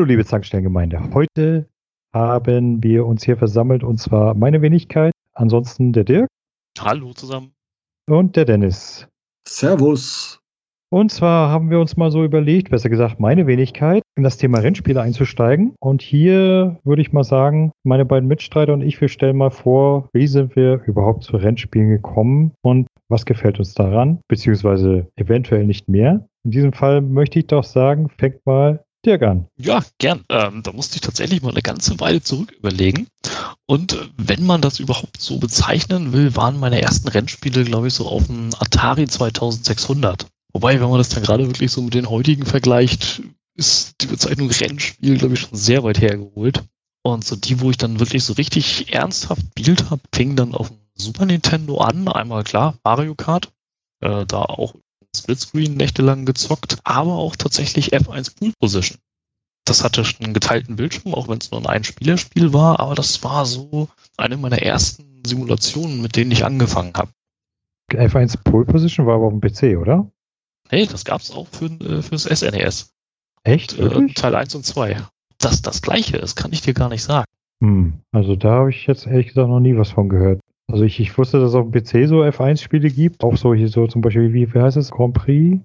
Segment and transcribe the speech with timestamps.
[0.00, 1.12] Hallo liebe Zankstellengemeinde.
[1.12, 1.68] Heute
[2.14, 6.26] haben wir uns hier versammelt und zwar meine Wenigkeit, ansonsten der Dirk.
[6.78, 7.52] Hallo zusammen.
[8.08, 9.06] Und der Dennis.
[9.46, 10.40] Servus.
[10.88, 14.60] Und zwar haben wir uns mal so überlegt, besser gesagt meine Wenigkeit, in das Thema
[14.60, 15.74] Rennspiele einzusteigen.
[15.80, 20.08] Und hier würde ich mal sagen, meine beiden Mitstreiter und ich, wir stellen mal vor,
[20.14, 25.90] wie sind wir überhaupt zu Rennspielen gekommen und was gefällt uns daran, beziehungsweise eventuell nicht
[25.90, 26.26] mehr.
[26.46, 29.48] In diesem Fall möchte ich doch sagen, fängt mal Dirk an.
[29.56, 30.24] Ja, gern.
[30.28, 33.06] Ähm, da musste ich tatsächlich mal eine ganze Weile zurück überlegen.
[33.66, 37.94] Und äh, wenn man das überhaupt so bezeichnen will, waren meine ersten Rennspiele, glaube ich,
[37.94, 40.26] so auf dem Atari 2600.
[40.52, 43.22] Wobei, wenn man das dann gerade wirklich so mit den heutigen vergleicht,
[43.54, 46.62] ist die Bezeichnung Rennspiel, glaube ich, schon sehr weit hergeholt.
[47.02, 50.68] Und so die, wo ich dann wirklich so richtig ernsthaft spielt habe, fing dann auf
[50.68, 52.08] dem Super Nintendo an.
[52.08, 53.50] Einmal klar, Mario Kart.
[54.00, 54.74] Äh, da auch
[55.16, 58.98] Splitscreen nächtelang gezockt, aber auch tatsächlich F1 Pool Position.
[59.64, 63.46] Das hatte einen geteilten Bildschirm, auch wenn es nur ein Einspielerspiel war, aber das war
[63.46, 67.12] so eine meiner ersten Simulationen, mit denen ich angefangen habe.
[67.90, 70.10] F1 Pole Position war aber auf dem PC, oder?
[70.70, 72.92] Nee, das gab es auch für, äh, fürs SNES.
[73.42, 73.78] Echt?
[73.78, 75.02] Äh, Teil 1 und 2.
[75.38, 77.26] Dass das gleiche ist, kann ich dir gar nicht sagen.
[77.62, 80.39] Hm, also da habe ich jetzt ehrlich gesagt noch nie was von gehört.
[80.72, 83.22] Also ich, ich wusste, dass es auf dem PC so F1-Spiele gibt.
[83.22, 84.90] Auch so hier so zum Beispiel, wie, wie heißt es?
[84.90, 85.60] Grand Prix?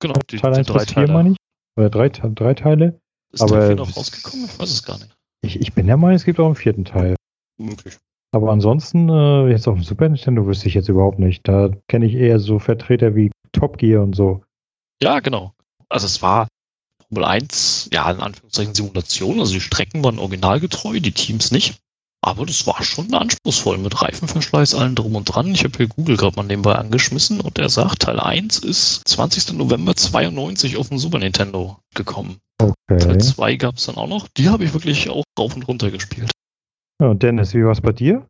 [0.00, 1.36] Genau, die, Teil 1 bis 4 meine ich.
[1.76, 3.00] Oder drei, drei Teile.
[3.32, 4.46] Ist aber 4 noch rausgekommen?
[4.46, 5.14] Ich weiß es gar nicht.
[5.42, 7.16] Ich, ich bin der Meinung, es gibt auch einen vierten Teil.
[7.58, 7.98] Möglich.
[8.32, 11.46] Aber ansonsten, äh, jetzt auf dem Super Nintendo wüsste ich jetzt überhaupt nicht.
[11.46, 14.42] Da kenne ich eher so Vertreter wie Top Gear und so.
[15.00, 15.52] Ja, genau.
[15.88, 16.48] Also es war
[17.08, 19.38] Formel 1, ja, in Anführungszeichen Simulation.
[19.38, 21.78] Also die Strecken waren originalgetreu, die Teams nicht.
[22.26, 25.48] Aber das war schon anspruchsvoll mit Reifenverschleiß, allen drum und dran.
[25.48, 29.52] Ich habe hier Google gerade mal nebenbei angeschmissen und er sagt, Teil 1 ist 20.
[29.52, 32.38] November 92 auf dem Super Nintendo gekommen.
[32.62, 32.96] Okay.
[32.96, 34.26] Teil 2 gab es dann auch noch.
[34.38, 36.30] Die habe ich wirklich auch rauf und runter gespielt.
[36.98, 38.26] Ja, und Dennis, wie war es bei dir?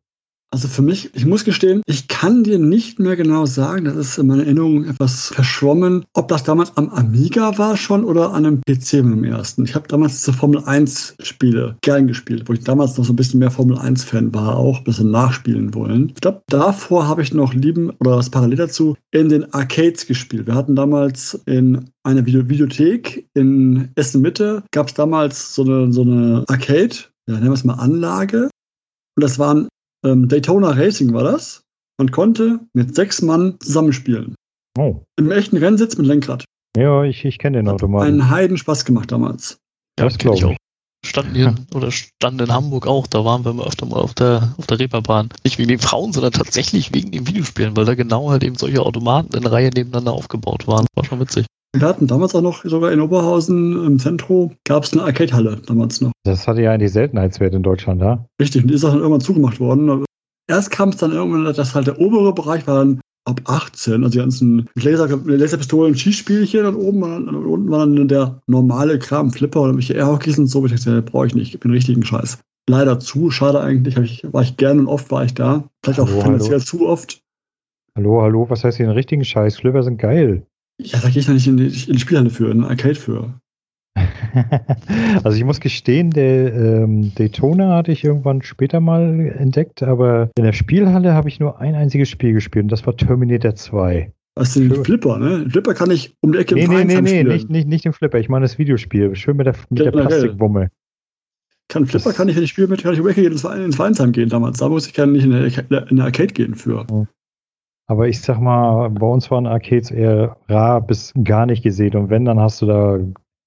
[0.54, 4.18] Also für mich, ich muss gestehen, ich kann dir nicht mehr genau sagen, das ist
[4.18, 8.60] in meiner Erinnerung etwas verschwommen, ob das damals am Amiga war schon oder an einem
[8.60, 9.64] PC mit dem ersten.
[9.64, 13.16] Ich habe damals diese Formel 1 Spiele gern gespielt, wo ich damals noch so ein
[13.16, 16.10] bisschen mehr Formel 1 Fan war, auch ein bisschen nachspielen wollen.
[16.10, 20.46] Ich glaube, davor habe ich noch lieben, oder was parallel dazu, in den Arcades gespielt.
[20.46, 25.92] Wir hatten damals in einer Video Videothek in Essen Mitte, gab es damals so eine,
[25.92, 26.94] so eine Arcade,
[27.26, 28.50] ja, nennen wir es mal Anlage.
[29.16, 29.68] Und das waren
[30.04, 31.62] ähm, Daytona Racing war das.
[31.98, 34.34] Man konnte mit sechs Mann zusammenspielen.
[34.78, 35.02] Oh.
[35.16, 36.44] Im echten Rennsitz mit Lenkrad.
[36.76, 38.06] Ja, ich, ich kenne den Hat Automaten.
[38.06, 39.58] einen Heiden Spaß gemacht damals.
[39.98, 40.56] Ja, Das kenn ich auch.
[41.06, 44.54] Standen hier, oder stand in Hamburg auch, da waren wir immer öfter mal auf der,
[44.56, 45.28] auf der Reeperbahn.
[45.44, 48.80] Nicht wegen den Frauen, sondern tatsächlich wegen den Videospielen, weil da genau halt eben solche
[48.80, 50.86] Automaten in Reihe nebeneinander aufgebaut waren.
[50.94, 51.44] War schon witzig.
[51.74, 56.00] Wir hatten damals auch noch, sogar in Oberhausen im Zentrum, gab es eine Arcade-Halle damals
[56.00, 56.12] noch.
[56.22, 58.24] Das hatte ja eigentlich Seltenheitswert in Deutschland, ja?
[58.40, 60.04] Richtig, und die ist auch dann irgendwann zugemacht worden.
[60.48, 64.10] Erst kam es dann irgendwann, dass halt der obere Bereich war dann ab 18, also
[64.10, 69.62] die ganzen Laser, Laserpistolen, Schießspielchen und oben und unten war dann der normale Kram, Flipper
[69.62, 70.62] oder welche Airhockeys und so.
[70.62, 72.38] wo Ich dachte, brauche ich nicht, ich bin richtigen Scheiß.
[72.68, 75.64] Leider zu, schade eigentlich, ich, war ich gern und oft war ich da.
[75.82, 76.64] Vielleicht auch Hallo, finanziell hallo.
[76.64, 77.20] zu oft.
[77.96, 79.56] Hallo, hallo, was heißt hier den richtigen Scheiß?
[79.56, 80.46] Flipper sind geil.
[80.80, 82.94] Ja, da gehe ich noch nicht in die, in die Spielhalle für, in eine Arcade
[82.96, 83.34] für.
[85.22, 90.44] also ich muss gestehen, der ähm, Daytona hatte ich irgendwann später mal entdeckt, aber in
[90.44, 94.12] der Spielhalle habe ich nur ein einziges Spiel gespielt und das war Terminator 2.
[94.36, 94.84] Was denn Schön.
[94.84, 95.48] Flipper, ne?
[95.48, 97.28] Flipper kann ich um die Ecke Nee, im nee, nee, nee, spielen.
[97.28, 99.14] nicht, nicht, nicht den Flipper, ich meine das Videospiel.
[99.14, 100.08] Schön mit der, mit der Generell.
[100.08, 100.70] Plastikbumme.
[101.68, 103.32] Kann Flipper Das- kann ich, wenn ich spiele mit, kann ich um die Ecke gehen,
[103.32, 104.58] ins, ins Vereinsheim gehen damals.
[104.58, 106.84] Da muss ich gerne nicht in der, in der Arcade gehen für.
[107.86, 111.96] Aber ich sag mal, bei uns waren Arcades eher rar bis gar nicht gesehen.
[111.96, 112.98] Und wenn, dann hast du da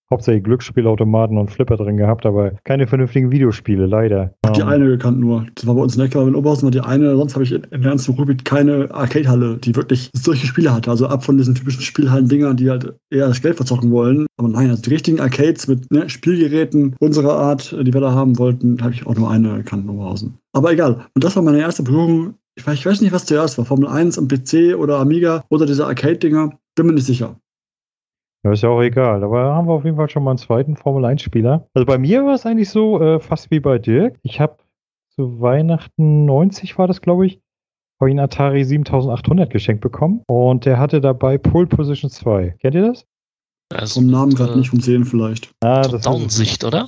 [0.10, 4.34] hauptsächlich Glücksspielautomaten und Flipper drin gehabt, aber keine vernünftigen Videospiele, leider.
[4.56, 5.46] Die Ähm, eine gekannt nur.
[5.56, 7.16] Das war bei uns in aber in Oberhausen war die eine.
[7.18, 10.90] Sonst habe ich der ganzen Ruhrgebiet keine Arcade-Halle, die wirklich solche Spiele hatte.
[10.90, 14.28] Also ab von diesen typischen Spielhallen-Dingern, die halt eher das Geld verzocken wollen.
[14.38, 18.38] Aber nein, also die richtigen Arcades mit ne, Spielgeräten unserer Art, die wir da haben
[18.38, 20.38] wollten, habe ich auch nur eine gekannt in Oberhausen.
[20.54, 21.06] Aber egal.
[21.16, 22.36] Und das war meine erste Berührung.
[22.58, 23.66] Ich weiß, ich weiß nicht, was zuerst war.
[23.66, 26.58] Formel 1 am PC oder Amiga oder diese Arcade-Dinger.
[26.76, 27.40] Bin mir nicht sicher.
[28.44, 29.24] Ja, ist ja auch egal.
[29.24, 31.68] Aber haben wir auf jeden Fall schon mal einen zweiten Formel-1-Spieler.
[31.76, 34.18] Also bei mir war es eigentlich so, äh, fast wie bei Dirk.
[34.24, 34.58] Ich habe
[35.16, 37.40] zu Weihnachten 90 war das, glaube ich,
[38.00, 40.24] habe ich einen Atari 7800 geschenkt bekommen.
[40.28, 42.56] Und der hatte dabei Pole Position 2.
[42.60, 43.06] Kennt ihr das?
[43.70, 45.52] Das Vom Namen gerade äh, nicht, vom Sehen vielleicht.
[45.62, 46.88] Ah, das Downsicht, oder?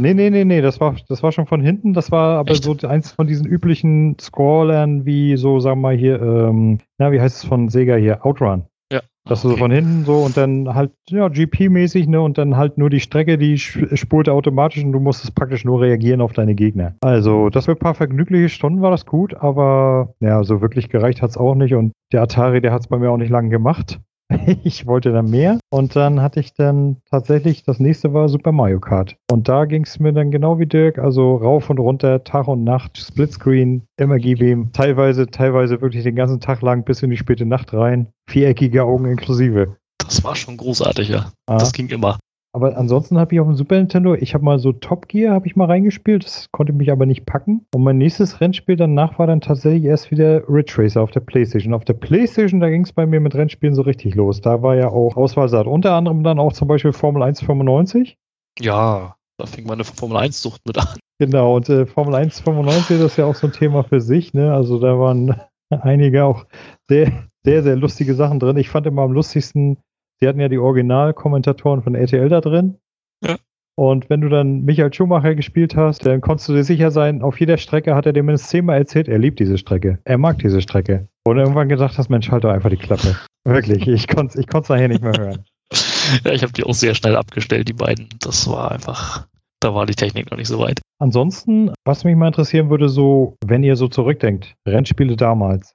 [0.00, 1.92] Nee, nee, nee, nee, das war, das war schon von hinten.
[1.92, 2.64] Das war aber Echt?
[2.64, 7.20] so eins von diesen üblichen Scrollern wie so, sagen wir mal hier, ähm, na, wie
[7.20, 8.24] heißt es von Sega hier?
[8.24, 8.64] Outrun.
[8.90, 9.00] Ja.
[9.26, 9.54] Dass okay.
[9.54, 13.00] so von hinten so und dann halt, ja, GP-mäßig, ne, und dann halt nur die
[13.00, 16.94] Strecke, die spulte automatisch und du musstest praktisch nur reagieren auf deine Gegner.
[17.02, 21.20] Also, das für ein paar vergnügliche Stunden war das gut, aber ja, so wirklich gereicht
[21.20, 23.50] hat es auch nicht und der Atari, der hat es bei mir auch nicht lange
[23.50, 24.00] gemacht.
[24.64, 28.80] ich wollte dann mehr und dann hatte ich dann tatsächlich, das nächste war Super Mario
[28.80, 29.16] Kart.
[29.30, 32.64] Und da ging es mir dann genau wie Dirk, also rauf und runter, Tag und
[32.64, 37.16] Nacht, Splitscreen, immer gib ihm, teilweise, teilweise wirklich den ganzen Tag lang bis in die
[37.16, 39.76] späte Nacht rein, viereckige Augen inklusive.
[39.98, 41.32] Das war schon großartig, ja.
[41.46, 41.58] Ah.
[41.58, 42.18] Das ging immer.
[42.58, 45.46] Aber ansonsten habe ich auf dem Super Nintendo, ich habe mal so Top Gear, habe
[45.46, 47.64] ich mal reingespielt, das konnte mich aber nicht packen.
[47.72, 51.72] Und mein nächstes Rennspiel danach war dann tatsächlich erst wieder Ridge Racer auf der Playstation.
[51.72, 54.40] Auf der Playstation, da ging es bei mir mit Rennspielen so richtig los.
[54.40, 55.68] Da war ja auch Auswahlsaat.
[55.68, 58.18] Unter anderem dann auch zum Beispiel Formel 1 95.
[58.58, 60.98] Ja, da fing meine Formel 1-Sucht mit an.
[61.20, 64.34] Genau, und äh, Formel 1 95, das ist ja auch so ein Thema für sich,
[64.34, 64.52] ne?
[64.52, 65.40] Also da waren
[65.70, 66.44] einige auch
[66.88, 67.12] sehr,
[67.44, 68.56] sehr, sehr lustige Sachen drin.
[68.56, 69.78] Ich fand immer am lustigsten
[70.20, 72.78] Sie hatten ja die Originalkommentatoren von RTL da drin.
[73.24, 73.36] Ja.
[73.76, 77.38] Und wenn du dann Michael Schumacher gespielt hast, dann konntest du dir sicher sein, auf
[77.38, 80.00] jeder Strecke hat er dir mindestens zehnmal erzählt, er liebt diese Strecke.
[80.04, 81.06] Er mag diese Strecke.
[81.24, 83.16] Und irgendwann gesagt hast, Mensch, halt doch einfach die Klappe.
[83.44, 85.44] Wirklich, ich konnte es ich nachher nicht mehr hören.
[86.24, 88.08] Ja, ich habe die auch sehr schnell abgestellt, die beiden.
[88.20, 89.28] Das war einfach,
[89.60, 90.80] da war die Technik noch nicht so weit.
[90.98, 95.74] Ansonsten, was mich mal interessieren würde, so, wenn ihr so zurückdenkt, Rennspiele damals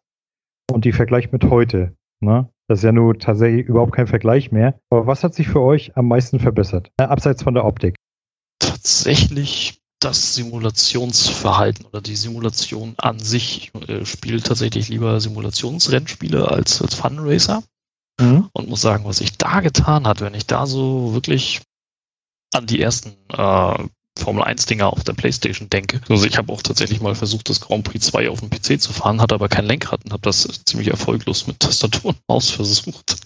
[0.71, 2.49] und die vergleicht mit heute, ne?
[2.67, 4.79] Das ist ja nun tatsächlich überhaupt kein Vergleich mehr.
[4.89, 6.91] Aber was hat sich für euch am meisten verbessert?
[6.97, 7.95] Äh, abseits von der Optik.
[8.59, 13.71] Tatsächlich das Simulationsverhalten oder die Simulation an sich.
[13.73, 17.63] Ich äh, spiele tatsächlich lieber Simulationsrennspiele als, als Funracer.
[18.19, 18.49] Mhm.
[18.53, 21.61] Und muss sagen, was sich da getan hat, wenn ich da so wirklich
[22.53, 23.83] an die ersten äh,
[24.17, 26.01] Formel 1 Dinger auf der Playstation denke.
[26.07, 28.93] Also ich habe auch tatsächlich mal versucht, das Grand Prix 2 auf dem PC zu
[28.93, 33.17] fahren, hatte aber kein Lenkrad und habe das ziemlich erfolglos mit Tastatur und Maus versucht.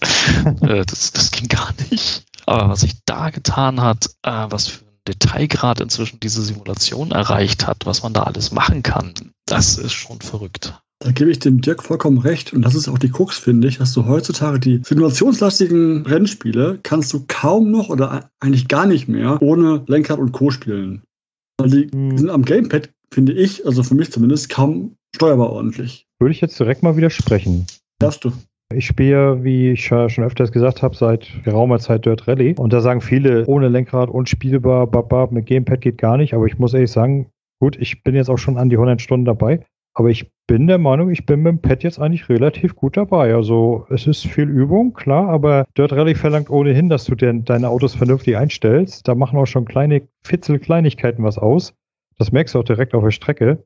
[0.62, 2.24] Äh, das, das ging gar nicht.
[2.46, 7.66] Aber was sich da getan hat, äh, was für ein Detailgrad inzwischen diese Simulation erreicht
[7.66, 9.14] hat, was man da alles machen kann,
[9.46, 10.74] das ist schon verrückt.
[11.00, 12.52] Da gebe ich dem Dirk vollkommen recht.
[12.52, 17.12] Und das ist auch die Krux, finde ich, dass du heutzutage die simulationslastigen Rennspiele kannst
[17.12, 20.50] du kaum noch oder eigentlich gar nicht mehr ohne Lenkrad und Co.
[20.50, 21.02] spielen.
[21.58, 22.18] Weil die hm.
[22.18, 26.06] sind am Gamepad, finde ich, also für mich zumindest, kaum steuerbar ordentlich.
[26.18, 27.66] Würde ich jetzt direkt mal widersprechen.
[28.00, 28.32] Darfst du?
[28.74, 32.54] Ich spiele, wie ich schon öfters gesagt habe, seit geraumer Zeit Dirt Rally.
[32.58, 36.34] Und da sagen viele, ohne Lenkrad, unspielbar, babab, mit Gamepad geht gar nicht.
[36.34, 37.30] Aber ich muss ehrlich sagen,
[37.60, 39.64] gut, ich bin jetzt auch schon an die 100 Stunden dabei.
[39.98, 43.34] Aber ich bin der Meinung, ich bin mit dem Pad jetzt eigentlich relativ gut dabei.
[43.34, 47.68] Also es ist viel Übung, klar, aber Dirt Rally verlangt ohnehin, dass du den, deine
[47.68, 49.08] Autos vernünftig einstellst.
[49.08, 51.74] Da machen auch schon kleine Fitzel-Kleinigkeiten was aus.
[52.16, 53.64] Das merkst du auch direkt auf der Strecke.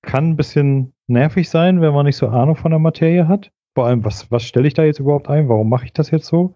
[0.00, 3.52] Kann ein bisschen nervig sein, wenn man nicht so Ahnung von der Materie hat.
[3.74, 5.50] Vor allem, was, was stelle ich da jetzt überhaupt ein?
[5.50, 6.54] Warum mache ich das jetzt so?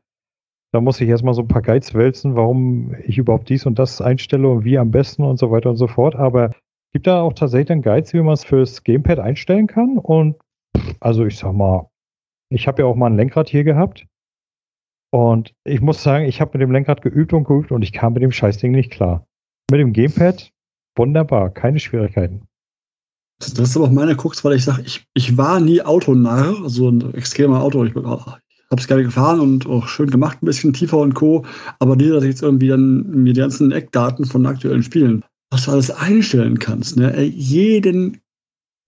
[0.73, 4.01] Da muss ich erstmal so ein paar Guides wälzen, warum ich überhaupt dies und das
[4.01, 6.17] einstelle und wie am besten und so weiter und so fort.
[6.17, 6.53] Aber
[6.95, 9.99] Gibt da auch tatsächlich dann Guides, wie man es fürs Gamepad einstellen kann?
[9.99, 10.37] Und
[11.01, 11.91] also ich sag mal,
[12.51, 14.07] ich habe ja auch mal ein Lenkrad hier gehabt.
[15.11, 18.13] Und ich muss sagen, ich habe mit dem Lenkrad geübt und geübt und ich kam
[18.13, 19.27] mit dem Scheißding nicht klar.
[19.73, 20.53] Mit dem Gamepad
[20.97, 22.43] wunderbar, keine Schwierigkeiten.
[23.41, 26.91] Das ist aber auch meine Krux, weil ich sage, ich, ich war nie Autonarr, also
[26.91, 27.85] ein extremer Auto.
[27.85, 28.41] Ich, ich habe
[28.79, 31.45] es gerne gefahren und auch schön gemacht, ein bisschen tiefer und Co.
[31.81, 35.65] Aber nie, dass ich jetzt irgendwie dann mir die ganzen Eckdaten von aktuellen Spielen was
[35.65, 36.97] du alles einstellen kannst.
[36.97, 37.23] Ne?
[37.23, 38.21] Jeden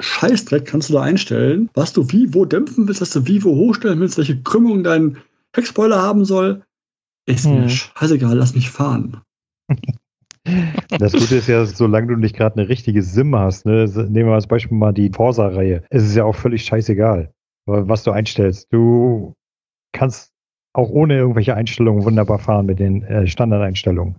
[0.00, 3.54] Scheißdreck kannst du da einstellen, was du wie wo dämpfen willst, was du wie wo
[3.54, 5.18] hochstellen willst, welche Krümmung dein
[5.54, 6.62] Heckspoiler haben soll.
[7.26, 7.60] Ist hm.
[7.60, 9.22] mir scheißegal, lass mich fahren.
[10.98, 14.34] Das Gute ist ja, solange du nicht gerade eine richtige Sim hast, ne, nehmen wir
[14.34, 17.32] als Beispiel mal die Forsa-Reihe, es ist ja auch völlig scheißegal,
[17.66, 18.72] was du einstellst.
[18.72, 19.34] Du
[19.92, 20.32] kannst
[20.72, 24.16] auch ohne irgendwelche Einstellungen wunderbar fahren mit den äh, Standardeinstellungen.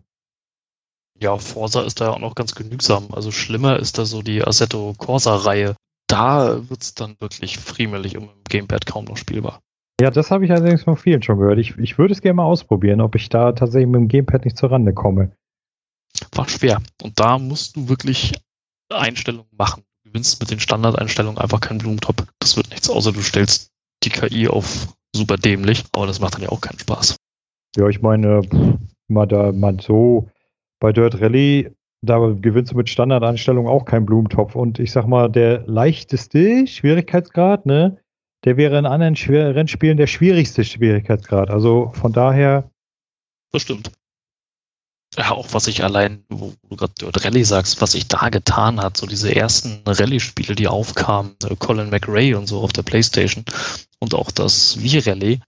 [1.19, 3.07] Ja, Forsa ist da ja auch noch ganz genügsam.
[3.11, 5.75] Also schlimmer ist da so die Assetto Corsa-Reihe.
[6.07, 9.59] Da wird es dann wirklich friemelig und im Gamepad kaum noch spielbar.
[9.99, 11.57] Ja, das habe ich allerdings von vielen schon gehört.
[11.57, 14.57] Ich, ich würde es gerne mal ausprobieren, ob ich da tatsächlich mit dem Gamepad nicht
[14.57, 15.31] zur Rande komme.
[16.33, 16.81] War schwer.
[17.01, 18.33] Und da musst du wirklich
[18.89, 19.83] Einstellungen machen.
[20.03, 22.27] Du gewinnst mit den Standardeinstellungen einfach keinen Blumentop.
[22.39, 23.71] Das wird nichts, außer du stellst
[24.03, 25.83] die KI auf super dämlich.
[25.93, 27.15] Aber das macht dann ja auch keinen Spaß.
[27.75, 28.41] Ja, ich meine,
[29.07, 30.29] mal da mal so
[30.79, 34.55] bei Dirt Rally, da gewinnst du mit Standardeinstellungen auch keinen Blumentopf.
[34.55, 37.97] Und ich sag mal, der leichteste Schwierigkeitsgrad, ne,
[38.45, 41.49] der wäre in anderen Schwer Rennspielen der schwierigste Schwierigkeitsgrad.
[41.49, 42.69] Also von daher.
[43.51, 43.91] Das stimmt.
[45.15, 48.79] Ja, auch was ich allein, wo du gerade Dirt Rally sagst, was sich da getan
[48.79, 53.43] hat, so diese ersten Rallye-Spiele, die aufkamen, Colin McRae und so auf der Playstation
[53.99, 55.39] und auch das Wii-Rally,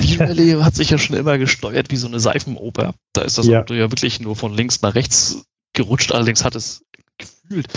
[0.00, 2.94] Die Rallye hat sich ja schon immer gesteuert wie so eine Seifenoper.
[3.12, 3.60] Da ist das Ja.
[3.60, 6.12] Auto ja wirklich nur von links nach rechts gerutscht.
[6.12, 6.82] Allerdings hat es
[7.18, 7.68] gefühlt,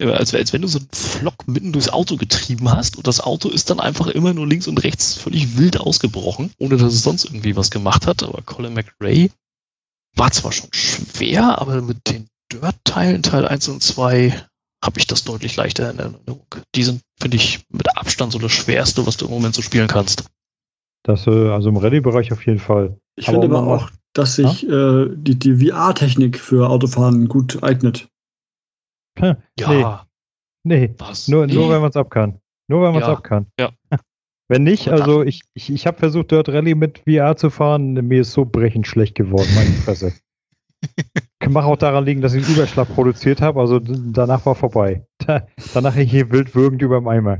[0.00, 3.48] als, als wenn du so einen Flock mitten durchs Auto getrieben hast und das Auto
[3.48, 7.24] ist dann einfach immer nur links und rechts völlig wild ausgebrochen, ohne dass es sonst
[7.24, 8.22] irgendwie was gemacht hat.
[8.22, 9.30] Aber Colin McRae
[10.16, 14.46] war zwar schon schwer, aber mit den Dirt-Teilen, Teil 1 und 2,
[14.84, 16.46] habe ich das deutlich leichter in Erinnerung.
[16.74, 19.88] Die sind, finde ich, mit Abstand so das Schwerste, was du im Moment so spielen
[19.88, 20.24] kannst.
[21.04, 22.98] Das, äh, also im Rallye-Bereich auf jeden Fall.
[23.16, 28.08] Ich Aber finde aber auch, dass sich äh, die, die VR-Technik für Autofahren gut eignet.
[29.18, 30.06] Hm, Ja,
[30.66, 31.28] Nee, was?
[31.28, 31.70] nur, nur Nee.
[31.74, 32.40] wenn man es ab kann.
[32.68, 33.46] Nur wenn man es Ja, ab kann.
[33.60, 33.70] ja.
[34.48, 37.94] Wenn nicht, Aber also ich, ich, ich habe versucht, Dirt Rally mit VR zu fahren.
[37.94, 40.12] Mir ist so brechend schlecht geworden, meine Fresse.
[41.48, 43.58] Mag auch daran liegen, dass ich einen Überschlag produziert habe.
[43.60, 45.06] Also danach war vorbei.
[45.18, 47.38] Da, danach ich hier wild würgend über dem Eimer.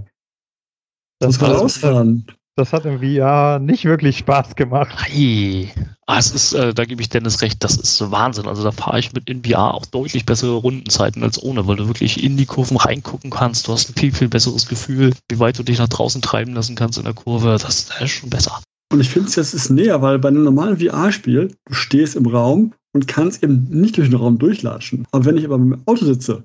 [1.18, 2.26] Das Das, kann war- ausfahren.
[2.56, 4.94] Das hat im VR nicht wirklich Spaß gemacht.
[4.98, 5.72] Ei.
[6.06, 8.46] Ah, es ist, äh, da gebe ich Dennis recht, das ist Wahnsinn.
[8.46, 11.88] Also da fahre ich mit in VR auch deutlich bessere Rundenzeiten als ohne, weil du
[11.88, 13.66] wirklich in die Kurven reingucken kannst.
[13.66, 16.76] Du hast ein viel, viel besseres Gefühl, wie weit du dich nach draußen treiben lassen
[16.76, 17.58] kannst in der Kurve.
[17.60, 18.60] Das, das ist schon besser.
[18.92, 22.26] Und ich finde es jetzt ist näher, weil bei einem normalen VR-Spiel, du stehst im
[22.26, 25.06] Raum und kannst eben nicht durch den Raum durchlatschen.
[25.10, 26.44] Aber wenn ich aber im Auto sitze,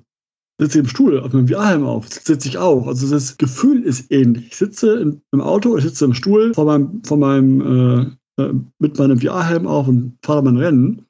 [0.60, 2.86] sitze ich im Stuhl, auf meinem VR-Helm auf, sitze ich auch.
[2.86, 4.48] Also das Gefühl ist ähnlich.
[4.48, 8.98] Ich sitze im, Auto, ich sitze im Stuhl vor meinem, vor meinem äh, äh, mit
[8.98, 11.06] meinem VR-Helm auf und fahre mein Rennen.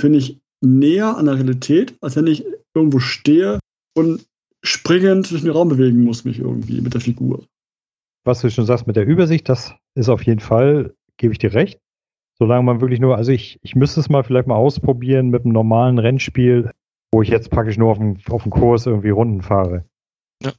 [0.00, 3.58] Finde ich näher an der Realität, als wenn ich irgendwo stehe
[3.94, 4.24] und
[4.62, 7.44] springend durch den Raum bewegen muss, mich irgendwie mit der Figur.
[8.24, 11.54] was du schon sagst mit der Übersicht, das ist auf jeden Fall, gebe ich dir
[11.54, 11.78] recht.
[12.38, 15.52] Solange man wirklich nur, also ich, ich müsste es mal vielleicht mal ausprobieren mit einem
[15.52, 16.70] normalen Rennspiel,
[17.12, 19.84] wo ich jetzt praktisch nur auf dem, auf dem Kurs irgendwie Runden fahre.
[20.42, 20.52] Ja.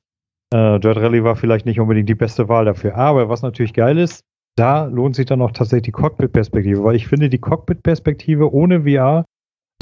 [0.53, 2.95] Äh, Dirt Rally war vielleicht nicht unbedingt die beste Wahl dafür.
[2.95, 4.21] Aber was natürlich geil ist,
[4.57, 9.25] da lohnt sich dann auch tatsächlich die Cockpit-Perspektive, weil ich finde die Cockpit-Perspektive ohne VR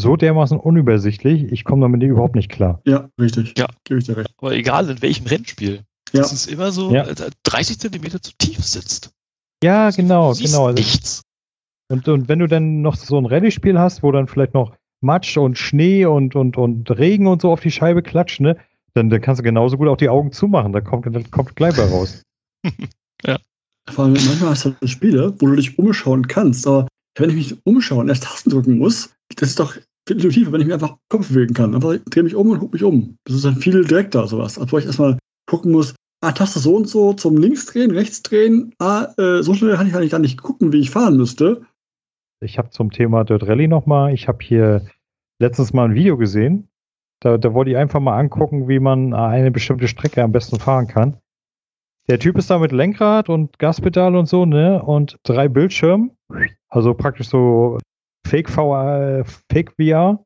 [0.01, 2.81] so dermaßen unübersichtlich, ich komme damit überhaupt nicht klar.
[2.86, 3.57] Ja, richtig.
[3.57, 3.67] Ja.
[3.86, 4.29] Gebe ich dir recht.
[4.38, 5.84] Aber egal in welchem Rennspiel.
[6.12, 6.22] Ja.
[6.22, 7.03] Das ist immer so, Ja.
[7.03, 9.12] als er 30 Zentimeter zu tief sitzt.
[9.63, 10.65] Ja, genau, Du siehst genau.
[10.67, 11.22] Also Nichts.
[11.89, 14.75] Und, und wenn du dann noch so ein Rallye-Spiel hast, wo dann vielleicht noch
[15.06, 18.58] Matsch und Schnee und, und, und Regen und so auf die Scheibe klatscht, ne,
[18.94, 20.74] dann, dann kannst du genauso gut auch die Augen zumachen.
[20.74, 22.24] Da kommt, dann kommt gleich bei raus.
[23.90, 27.36] Vor allem manchmal hast du halt Spiele, wo du dich umschauen kannst, aber wenn ich
[27.36, 30.74] mich umschaue und erst Tasten drücken muss, das ist doch viel intuitiver, wenn ich mir
[30.74, 31.76] einfach Kopf bewegen kann.
[31.76, 33.18] Einfach drehe mich um und gucke mich um.
[33.26, 34.58] Das ist dann viel direkter, sowas.
[34.58, 38.24] Als wo ich erstmal gucken muss, ah, Taste so und so zum links drehen, rechts
[38.24, 41.62] drehen, ah, äh, so schnell kann ich eigentlich gar nicht gucken, wie ich fahren müsste.
[42.42, 44.86] Ich habe zum Thema Dirt Rally nochmal, ich habe hier
[45.39, 46.70] letztens mal ein Video gesehen.
[47.22, 50.88] Da, da wollte ich einfach mal angucken, wie man eine bestimmte Strecke am besten fahren
[50.88, 51.18] kann.
[52.08, 54.82] Der Typ ist da mit Lenkrad und Gaspedal und so, ne?
[54.84, 56.12] Und drei Bildschirmen.
[56.70, 57.80] Also praktisch so
[58.27, 60.24] Fake VR, Fake VR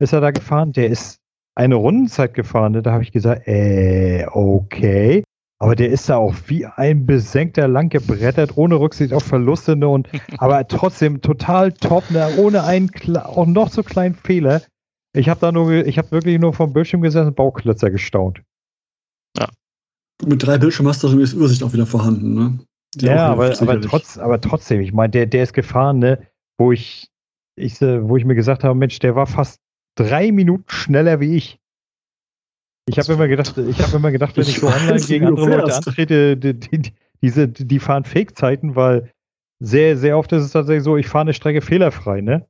[0.00, 0.72] ist er da gefahren.
[0.72, 1.20] Der ist
[1.54, 2.72] eine Rundenzeit gefahren.
[2.72, 2.82] Ne?
[2.82, 5.24] Da habe ich gesagt, äh, okay.
[5.60, 9.88] Aber der ist da auch wie ein Besenkter lang gebrettert, ohne Rücksicht auf Verluste, ne?
[9.88, 12.28] Und aber trotzdem total top, ne?
[12.38, 14.62] ohne einen auch noch so kleinen Fehler.
[15.14, 18.40] Ich habe da nur, ich habe wirklich nur vom Bildschirm gesessen, Bauklötzer gestaunt.
[20.24, 22.58] Mit drei Bildschirmen hast du zumindest Übersicht auch wieder vorhanden, ne?
[22.94, 26.26] Die ja, aber, aber, trotz, aber trotzdem, ich meine, der, der ist gefahren, ne?
[26.58, 27.08] Wo ich,
[27.56, 29.60] ich, äh, wo ich mir gesagt habe, Mensch, der war fast
[29.94, 31.58] drei Minuten schneller wie ich.
[32.88, 35.46] Ich habe immer gedacht, ich habe immer gedacht, wenn ich, Ich so online gegen andere
[35.46, 36.92] Leute antrete, die, die, die,
[37.22, 39.12] diese, die fahren Fake-Zeiten, weil
[39.60, 42.46] sehr, sehr oft ist es tatsächlich so, ich fahre eine Strecke fehlerfrei, ne?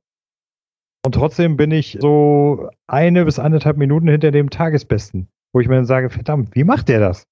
[1.05, 5.75] Und trotzdem bin ich so eine bis anderthalb Minuten hinter dem Tagesbesten, wo ich mir
[5.75, 7.25] dann sage, verdammt, wie macht der das?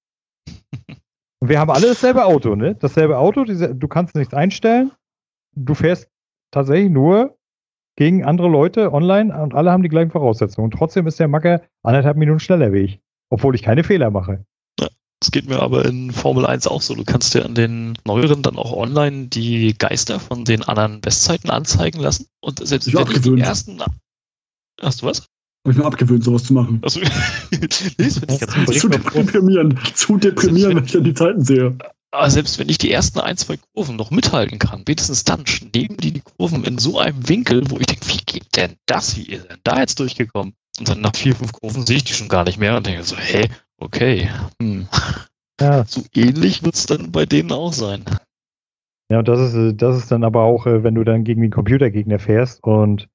[1.40, 2.74] Und wir haben alle dasselbe Auto, ne?
[2.74, 4.90] Dasselbe Auto, diese, du kannst nichts einstellen.
[5.54, 6.10] Du fährst
[6.50, 7.37] tatsächlich nur
[7.98, 10.66] gegen andere Leute online und alle haben die gleichen Voraussetzungen.
[10.66, 13.00] Und trotzdem ist der Macker anderthalb Minuten schneller wie ich.
[13.28, 14.44] Obwohl ich keine Fehler mache.
[14.76, 16.94] Das geht mir aber in Formel 1 auch so.
[16.94, 21.50] Du kannst dir an den neueren dann auch online die Geister von den anderen Bestzeiten
[21.50, 22.26] anzeigen lassen.
[22.40, 23.82] Und selbst Ich wenn ich die ersten.
[24.80, 25.26] Hast du was?
[25.64, 26.78] Habe ich mir abgewöhnt, sowas zu machen.
[26.82, 27.00] Also,
[27.50, 27.78] nee, das
[28.18, 28.78] finde ich ganz.
[28.78, 29.96] Zu deprimierend.
[29.96, 31.76] Zu deprimierend, wenn ich dann die Zeiten sehe.
[32.10, 35.98] Aber selbst wenn ich die ersten ein, zwei Kurven noch mithalten kann, spätestens dann nehmen
[35.98, 39.16] die die Kurven in so einem Winkel, wo ich denke, wie geht denn das?
[39.16, 40.54] Wie ist denn da jetzt durchgekommen?
[40.78, 43.02] Und dann nach vier, fünf Kurven sehe ich die schon gar nicht mehr und denke
[43.02, 43.48] so, hey,
[43.78, 44.88] okay, hm.
[45.60, 48.04] Ja, so ähnlich wird es dann bei denen auch sein.
[49.10, 51.42] ja, und das ist, äh, das ist dann aber auch, äh, wenn du dann gegen
[51.42, 53.08] den Computergegner fährst und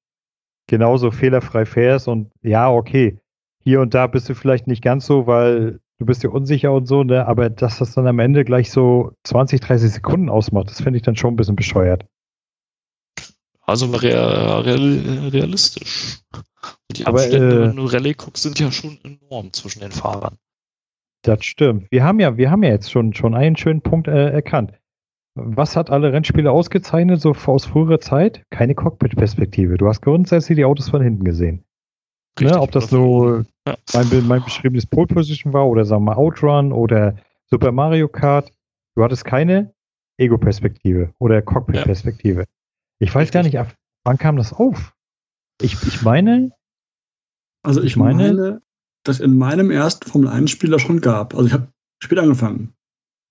[0.68, 3.18] genauso fehlerfrei fährst und ja, okay,
[3.62, 6.86] hier und da bist du vielleicht nicht ganz so, weil du bist dir unsicher und
[6.86, 7.26] so, ne?
[7.26, 11.02] aber dass das dann am Ende gleich so 20, 30 Sekunden ausmacht, das finde ich
[11.02, 12.06] dann schon ein bisschen bescheuert.
[13.66, 16.20] Also real, real, realistisch.
[16.90, 20.36] Die Aber, Abstände, äh, wenn du Rallye guckst, sind ja schon enorm zwischen den Fahrern.
[21.22, 21.90] Das stimmt.
[21.90, 24.74] Wir haben ja, wir haben ja jetzt schon, schon einen schönen Punkt äh, erkannt.
[25.34, 28.44] Was hat alle Rennspiele ausgezeichnet, so aus früherer Zeit?
[28.50, 29.78] Keine Cockpit-Perspektive.
[29.78, 31.64] Du hast grundsätzlich die Autos von hinten gesehen.
[32.40, 33.76] Ne, Richtig, ob das so Ja.
[33.94, 37.16] mein, mein beschriebenes Pole Position war oder sagen wir mal Outrun oder
[37.50, 38.50] Super Mario Kart.
[38.96, 39.72] Du hattest keine
[40.18, 42.44] Ego-Perspektive oder Cockpit-Perspektive.
[43.00, 43.74] Ich weiß gar nicht, ab
[44.04, 44.94] wann kam das auf?
[45.62, 46.50] Ich, ich meine,
[47.64, 48.62] Also ich Ich meine- meine,
[49.04, 51.34] dass in meinem ersten Formel 1 Spieler schon gab.
[51.34, 51.68] Also ich habe
[52.02, 52.74] spät angefangen.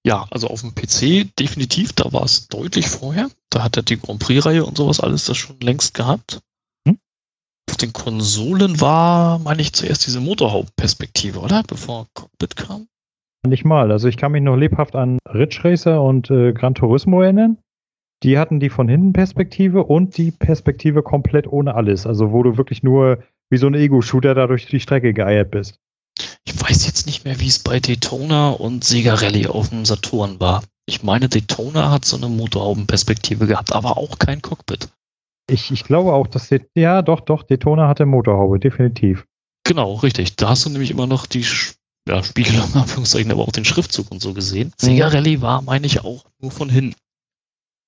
[0.06, 3.30] Ja, also auf dem PC definitiv, da war es deutlich vorher.
[3.50, 6.42] Da hat er die Grand Prix-Reihe und sowas alles das schon längst gehabt.
[7.74, 11.64] Auf den Konsolen war, meine ich, zuerst diese Motorhauptperspektive, oder?
[11.68, 12.86] Bevor Cockpit kam.
[13.48, 13.92] nicht mal.
[13.92, 17.58] Also ich kann mich noch lebhaft an Ridge Racer und äh, Gran Turismo erinnern.
[18.22, 22.06] Die hatten die von hinten Perspektive und die Perspektive komplett ohne alles.
[22.06, 25.80] Also wo du wirklich nur wie so ein Ego-Shooter da durch die Strecke geeiert bist.
[26.46, 30.40] Ich weiß jetzt nicht mehr, wie es bei Daytona und Sega Rally auf dem Saturn
[30.40, 30.62] war.
[30.86, 34.90] Ich meine, Daytona hat so eine Motorhaubenperspektive gehabt, aber auch kein Cockpit.
[35.50, 39.26] Ich, ich glaube auch, dass die, ja doch, doch, Daytona hatte Motorhaube, definitiv.
[39.66, 40.36] Genau, richtig.
[40.36, 41.46] Da hast du nämlich immer noch die
[42.08, 44.72] ja, Spiegelung, Anführungszeichen, aber auch den Schriftzug und so gesehen.
[44.78, 46.96] Sega Rally war, meine ich, auch nur von hinten.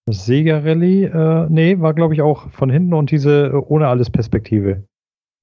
[0.08, 3.88] Das Sega Rally, äh, nee, war glaube ich auch von hinten und diese äh, ohne
[3.88, 4.84] alles Perspektive.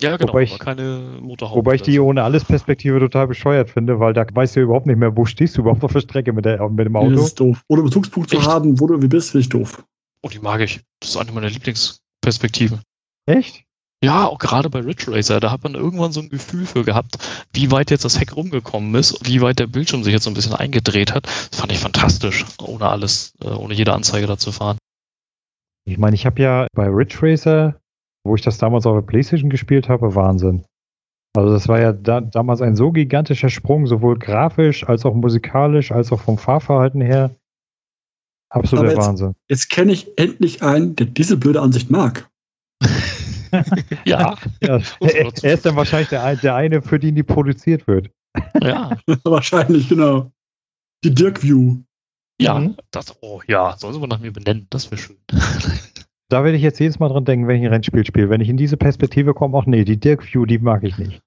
[0.00, 1.58] Ja, genau, Wobei ich- aber keine Motorhaube.
[1.58, 4.86] Wobei ich die ohne alles Perspektive total bescheuert finde, weil da weißt du ja überhaupt
[4.86, 7.20] nicht mehr, wo stehst du überhaupt auf der Strecke mit, der, mit dem Das Auto.
[7.24, 7.62] ist doof.
[7.68, 8.46] Oder Bezugspunkt zu Echt?
[8.46, 9.84] haben, wo du wie bist, finde ich doof.
[10.24, 10.80] Oh, die mag ich.
[11.00, 11.50] Das ist eine meiner
[12.22, 12.82] Lieblingsperspektiven.
[13.26, 13.64] Echt?
[14.04, 17.18] Ja, auch gerade bei Ridge Racer, da hat man irgendwann so ein Gefühl für gehabt,
[17.52, 20.34] wie weit jetzt das Heck rumgekommen ist, wie weit der Bildschirm sich jetzt so ein
[20.34, 21.26] bisschen eingedreht hat.
[21.26, 24.78] Das fand ich fantastisch, ohne alles, äh, ohne jede Anzeige da zu fahren.
[25.84, 27.76] Ich meine, ich habe ja bei Ridge Racer,
[28.24, 30.64] wo ich das damals auf der Playstation gespielt habe, Wahnsinn.
[31.36, 35.92] Also das war ja da, damals ein so gigantischer Sprung, sowohl grafisch als auch musikalisch,
[35.92, 37.30] als auch vom Fahrverhalten her.
[38.52, 39.34] Absoluter Aber jetzt- Wahnsinn.
[39.48, 42.28] Jetzt kenne ich endlich einen, der diese blöde Ansicht mag.
[44.06, 47.86] Ja, Ja, man er, er ist dann wahrscheinlich der, der eine, für den die produziert
[47.86, 48.10] wird.
[48.62, 50.32] ja, Wahrscheinlich, genau.
[51.04, 51.76] Die Dirk View.
[52.40, 52.58] ja.
[52.58, 52.76] Mhm.
[52.92, 55.16] Das, oh ja, sollen sie mal nach mir benennen, das wäre schön.
[56.30, 58.30] Da werde ich jetzt jedes Mal dran denken, wenn ich ein Rennspiel spiele.
[58.30, 61.20] Wenn ich in diese Perspektive komme, ach nee, die Dirk View, die mag ich nicht.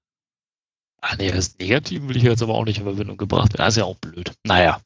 [1.00, 3.58] Ah nee, das Negative will ich jetzt aber auch nicht in Verbindung gebracht werden.
[3.58, 4.32] Das ist ja auch blöd.
[4.44, 4.80] Naja.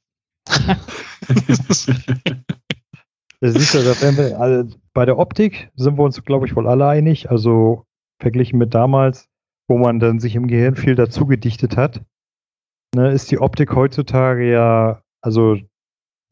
[3.42, 6.86] Das du, das wir, alle, bei der Optik sind wir uns, glaube ich, wohl alle
[6.86, 7.30] einig.
[7.30, 7.86] Also
[8.20, 9.28] verglichen mit damals,
[9.66, 12.02] wo man dann sich im Gehirn viel dazu gedichtet hat,
[12.94, 15.56] ne, ist die Optik heutzutage ja, also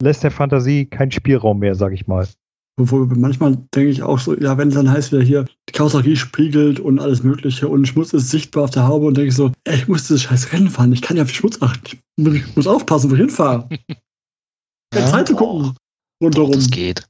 [0.01, 2.27] lässt der Fantasie keinen Spielraum mehr, sag ich mal.
[2.79, 6.15] Obwohl manchmal denke ich auch so, ja, wenn es dann heißt wieder hier, die Karosserie
[6.15, 9.51] spiegelt und alles Mögliche und Schmutz ist sichtbar auf der Haube und denke ich so,
[9.65, 11.99] ey, ich muss dieses scheiß Rennen fahren, ich kann ja auf Schmutz achten.
[12.17, 13.67] Ich muss- aufpassen, wo ich hinfahre.
[14.91, 15.73] Keine Ja, Zeit zu gucken.
[16.21, 16.51] Doch, Rundherum.
[16.53, 17.05] das geht.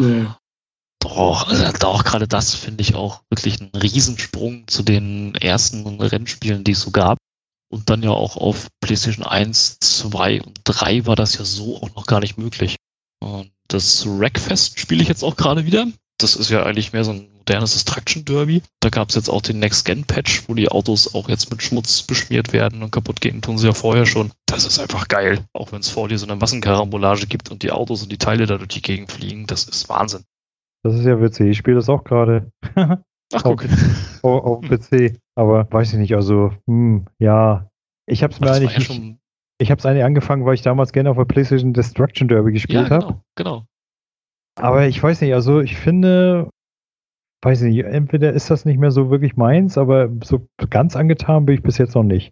[0.00, 0.26] Nee.
[1.02, 6.62] Doch, also doch, gerade das finde ich auch wirklich ein Riesensprung zu den ersten Rennspielen,
[6.62, 7.18] die es so gab.
[7.72, 11.94] Und dann ja auch auf PlayStation 1, 2 und 3 war das ja so auch
[11.96, 12.76] noch gar nicht möglich.
[13.72, 15.86] Das Wreckfest spiele ich jetzt auch gerade wieder.
[16.18, 18.62] Das ist ja eigentlich mehr so ein modernes Destruction Derby.
[18.80, 22.52] Da gab es jetzt auch den Next-Gen-Patch, wo die Autos auch jetzt mit Schmutz beschmiert
[22.52, 24.30] werden und kaputt gehen, tun sie ja vorher schon.
[24.44, 25.38] Das ist einfach geil.
[25.54, 28.44] Auch wenn es vor dir so eine Massenkarambolage gibt und die Autos und die Teile
[28.44, 29.46] da durch die Gegend fliegen.
[29.46, 30.24] Das ist Wahnsinn.
[30.82, 31.48] Das ist ja witzig.
[31.48, 33.64] Ich spiele das auch gerade Ach, guck.
[34.22, 35.18] auf, auf dem PC.
[35.34, 37.70] Aber weiß ich nicht, also, hm, ja.
[38.04, 39.18] Ich habe es mir eigentlich ja schon.
[39.62, 42.54] Ich habe es eigentlich angefangen, weil ich damals gerne auf der PlayStation Destruction Derby Ja,
[42.54, 43.06] gespielt habe.
[43.06, 43.66] genau, genau.
[44.60, 46.50] Aber ich weiß nicht, also ich finde,
[47.42, 51.54] weiß nicht, entweder ist das nicht mehr so wirklich meins, aber so ganz angetan bin
[51.54, 52.30] ich bis jetzt noch nicht.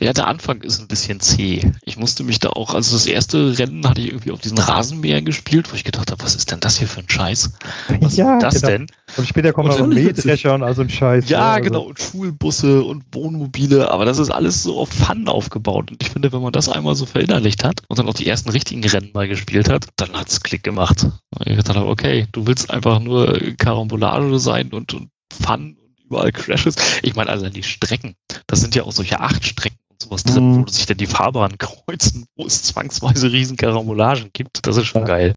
[0.00, 1.70] Ja, der Anfang ist ein bisschen zäh.
[1.84, 5.24] Ich musste mich da auch, also das erste Rennen hatte ich irgendwie auf diesen Rasenmähern
[5.24, 7.52] gespielt, wo ich gedacht habe, was ist denn das hier für ein Scheiß?
[8.00, 8.66] Was ist das genau.
[8.66, 8.86] denn?
[9.16, 11.28] Und später kommen Und noch völlig Mähdrescher und all so ein Scheiß.
[11.28, 15.90] Ja, also, genau, und Schulbusse und Wohnmobile, aber das ist alles so auf Fun aufgebaut.
[15.90, 18.50] Und ich finde, wenn man das einmal so verinnerlicht hat und dann auch die ersten
[18.50, 21.04] richtigen Rennen mal gespielt hat, dann hat's Klick gemacht.
[21.04, 26.04] Und ich gedacht habe, okay, du willst einfach nur Karambolage sein und, und Fun und
[26.04, 26.76] überall Crashes.
[27.02, 28.14] Ich meine, also die Strecken,
[28.46, 30.62] das sind ja auch solche acht Strecken sowas drin, Mhm.
[30.62, 34.66] wo sich dann die Fahrbahnen kreuzen, wo es zwangsweise riesen Karambolagen gibt.
[34.66, 35.06] Das ist schon Ja.
[35.08, 35.34] geil.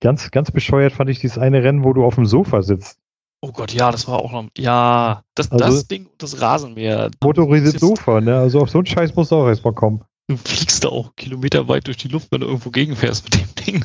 [0.00, 2.98] Ganz, ganz bescheuert fand ich dieses eine Rennen, wo du auf dem Sofa sitzt.
[3.42, 4.46] Oh Gott, ja, das war auch noch.
[4.56, 7.10] Ja, das, Also- das Ding und das Rasenmäher.
[7.22, 8.36] Motorisiert Sofa, ne?
[8.38, 10.04] Also auf so einen Scheiß musst du auch erstmal kommen.
[10.28, 13.84] Du fliegst da auch kilometerweit durch die Luft, wenn du irgendwo gegenfährst mit dem Ding.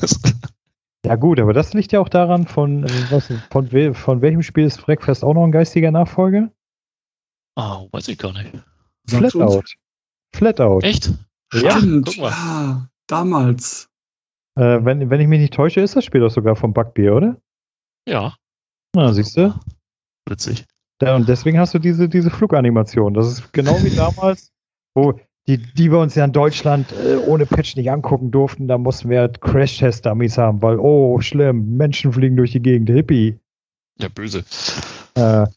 [1.06, 4.44] Ja gut, aber das liegt ja auch daran, von, äh, was, von, we von welchem
[4.44, 6.50] Spiel ist Wreckfest auch noch ein geistiger Nachfolger?
[7.58, 8.52] ah, weiß ich gar nicht.
[9.08, 9.64] Flatout.
[10.36, 10.80] Flatout.
[10.84, 11.12] Echt?
[11.54, 12.30] Ja, Stimmt, guck mal.
[12.30, 13.88] ja, damals.
[14.58, 17.38] Äh, wenn, wenn ich mich nicht täusche, ist das Spiel doch sogar vom Bugbeer, oder?
[18.08, 18.36] Ja.
[18.96, 19.54] Na, siehst du?
[20.28, 20.65] Witzig.
[21.02, 23.13] Ja, und deswegen hast du diese, diese Fluganimation.
[23.13, 24.52] Das ist genau wie damals,
[24.94, 28.67] wo die, die wir uns ja in Deutschland äh, ohne Patch nicht angucken durften.
[28.67, 33.39] Da mussten wir halt Crash-Test-Dummies haben, weil, oh, schlimm, Menschen fliegen durch die Gegend, Hippie.
[34.00, 34.44] Ja, böse.
[35.15, 35.48] Äh,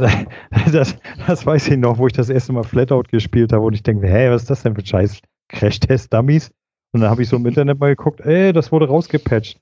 [0.72, 3.82] das, das weiß ich noch, wo ich das erste Mal Flatout gespielt habe und ich
[3.82, 5.20] denke, hä, was ist das denn für ein Scheiß?
[5.48, 6.50] Crash-Test-Dummies?
[6.92, 9.60] Und dann habe ich so im Internet mal geguckt, ey, das wurde rausgepatcht.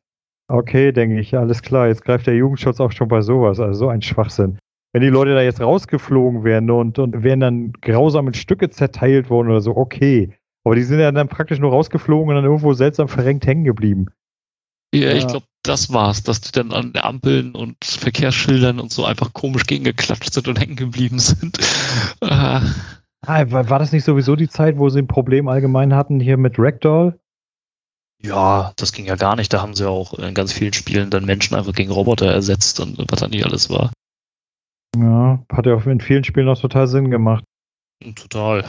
[0.50, 3.88] Okay, denke ich, alles klar, jetzt greift der Jugendschutz auch schon bei sowas, also so
[3.88, 4.58] ein Schwachsinn.
[4.94, 9.28] Wenn die Leute da jetzt rausgeflogen wären und, und wären dann grausam in Stücke zerteilt
[9.28, 10.32] worden oder so, okay.
[10.64, 14.06] Aber die sind ja dann praktisch nur rausgeflogen und dann irgendwo seltsam verrenkt hängen geblieben.
[14.94, 19.32] Ja, ich glaube, das war's, dass die dann an Ampeln und Verkehrsschildern und so einfach
[19.34, 21.58] komisch gegengeklatscht sind und hängen geblieben sind.
[22.20, 22.62] Ah,
[23.50, 26.54] war, war das nicht sowieso die Zeit, wo sie ein Problem allgemein hatten hier mit
[26.56, 27.18] Ragdoll?
[28.22, 29.52] ja, das ging ja gar nicht.
[29.52, 32.98] Da haben sie auch in ganz vielen Spielen dann Menschen einfach gegen Roboter ersetzt und
[33.10, 33.92] was da nicht alles war.
[34.96, 37.44] Ja, hat ja auch in vielen Spielen auch total Sinn gemacht.
[38.14, 38.64] Total.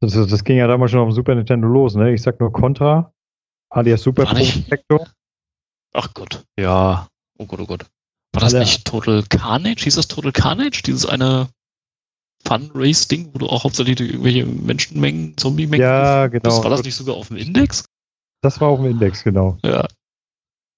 [0.00, 2.12] Das, das ging ja damals schon auf dem Super Nintendo los, ne?
[2.12, 3.12] Ich sag nur Contra,
[3.72, 5.06] alias Super Protector.
[5.94, 6.44] Ach Gott.
[6.58, 7.08] Ja.
[7.38, 7.86] Oh Gott, oh Gott.
[8.32, 9.82] War das Alle- nicht Total Carnage?
[9.84, 10.82] Hieß das Total Carnage?
[10.86, 11.48] Dieses eine
[12.46, 16.62] Fun-Race-Ding, wo du auch hauptsächlich durch irgendwelche Menschenmengen, Zombie-Mengen Ja, genau.
[16.64, 17.84] War das nicht sogar auf dem Index?
[18.42, 19.58] Das war auf dem Index, genau.
[19.64, 19.86] Ja.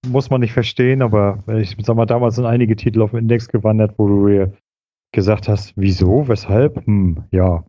[0.07, 3.49] Muss man nicht verstehen, aber ich sag mal, damals sind einige Titel auf dem Index
[3.49, 4.53] gewandert, wo du dir
[5.13, 6.85] gesagt hast, wieso, weshalb?
[6.87, 7.65] Hm, ja.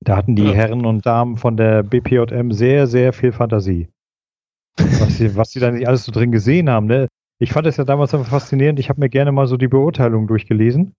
[0.00, 0.52] Da hatten die Ja.
[0.52, 3.88] Herren und Damen von der BPJM sehr, sehr viel Fantasie.
[4.78, 7.08] Was sie, was sie da nicht alles so drin gesehen haben, ne?
[7.38, 8.78] Ich fand es ja damals einfach faszinierend.
[8.78, 10.94] Ich habe mir gerne mal so die Beurteilungen durchgelesen.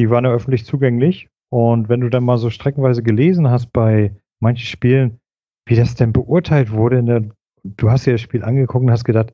[0.00, 1.28] Die waren ja öffentlich zugänglich.
[1.50, 5.20] Und wenn du dann mal so streckenweise gelesen hast bei manchen Spielen,
[5.66, 7.24] wie das denn beurteilt wurde, der,
[7.62, 9.32] du hast dir das Spiel angeguckt und hast gedacht,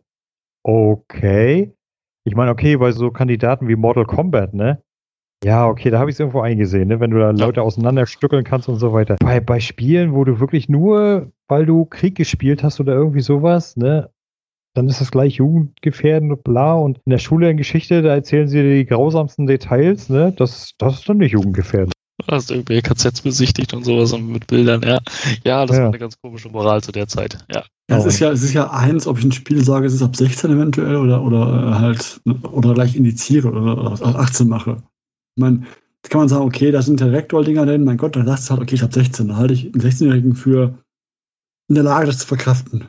[0.62, 1.72] okay.
[2.24, 4.82] Ich meine, okay, bei so Kandidaten wie Mortal Kombat, ne?
[5.44, 7.00] Ja, okay, da habe ich es irgendwo eingesehen, ne?
[7.00, 9.16] wenn du da Leute auseinanderstückeln kannst und so weiter.
[9.20, 13.76] Bei, bei Spielen, wo du wirklich nur, weil du Krieg gespielt hast oder irgendwie sowas,
[13.76, 14.10] ne?
[14.76, 16.74] Dann ist das gleich jugendgefährdend und bla.
[16.74, 20.32] Und in der Schule in Geschichte, da erzählen sie dir die grausamsten Details, ne?
[20.36, 21.92] Das, das ist dann nicht jugendgefährdend.
[22.26, 25.00] Du hast irgendwelche KZs besichtigt und sowas und mit Bildern, ja.
[25.44, 25.82] Ja, das Ja.
[25.82, 27.38] war eine ganz komische Moral zu der Zeit.
[27.52, 27.62] Ja.
[27.90, 30.02] Ja, es ist ja, es ist ja eins, ob ich ein Spiel sage, es ist
[30.02, 34.82] ab 16 eventuell oder, oder äh, halt, oder gleich indiziere oder, oder ab 18 mache.
[35.36, 35.60] Ich meine,
[36.02, 38.52] da kann man sagen, okay, da sind ja Vektor-Dinger drin, mein Gott, dann sagst du
[38.52, 40.78] halt, okay, ich habe 16, da halte ich einen 16-Jährigen für
[41.68, 42.88] in der Lage, das zu verkraften.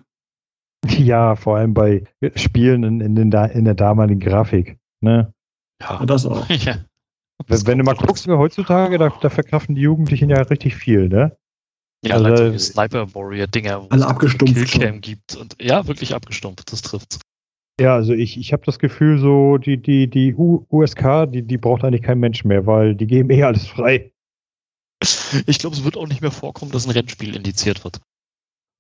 [0.87, 2.03] Ja, vor allem bei
[2.35, 4.77] Spielen in, in, den, in der damaligen Grafik.
[5.01, 5.33] Ne?
[5.81, 6.05] Ja.
[6.05, 6.47] Das auch.
[6.49, 6.77] ja.
[7.47, 11.09] Wenn, wenn du mal guckst, wie heutzutage, da, da verkraften die Jugendlichen ja richtig viel,
[11.09, 11.35] ne?
[12.05, 16.13] Ja, Also, die Sniper Warrior Dinger, wo Alle es abgestumpft Killcam gibt und ja, wirklich
[16.13, 17.19] abgestumpft, das trifft's.
[17.79, 21.57] Ja, also ich, ich habe das Gefühl, so die, die, die U USK, die, die
[21.57, 24.13] braucht eigentlich kein Mensch mehr, weil die geben eh alles frei.
[25.45, 27.99] Ich glaube, es wird auch nicht mehr vorkommen, dass ein Rennspiel indiziert wird.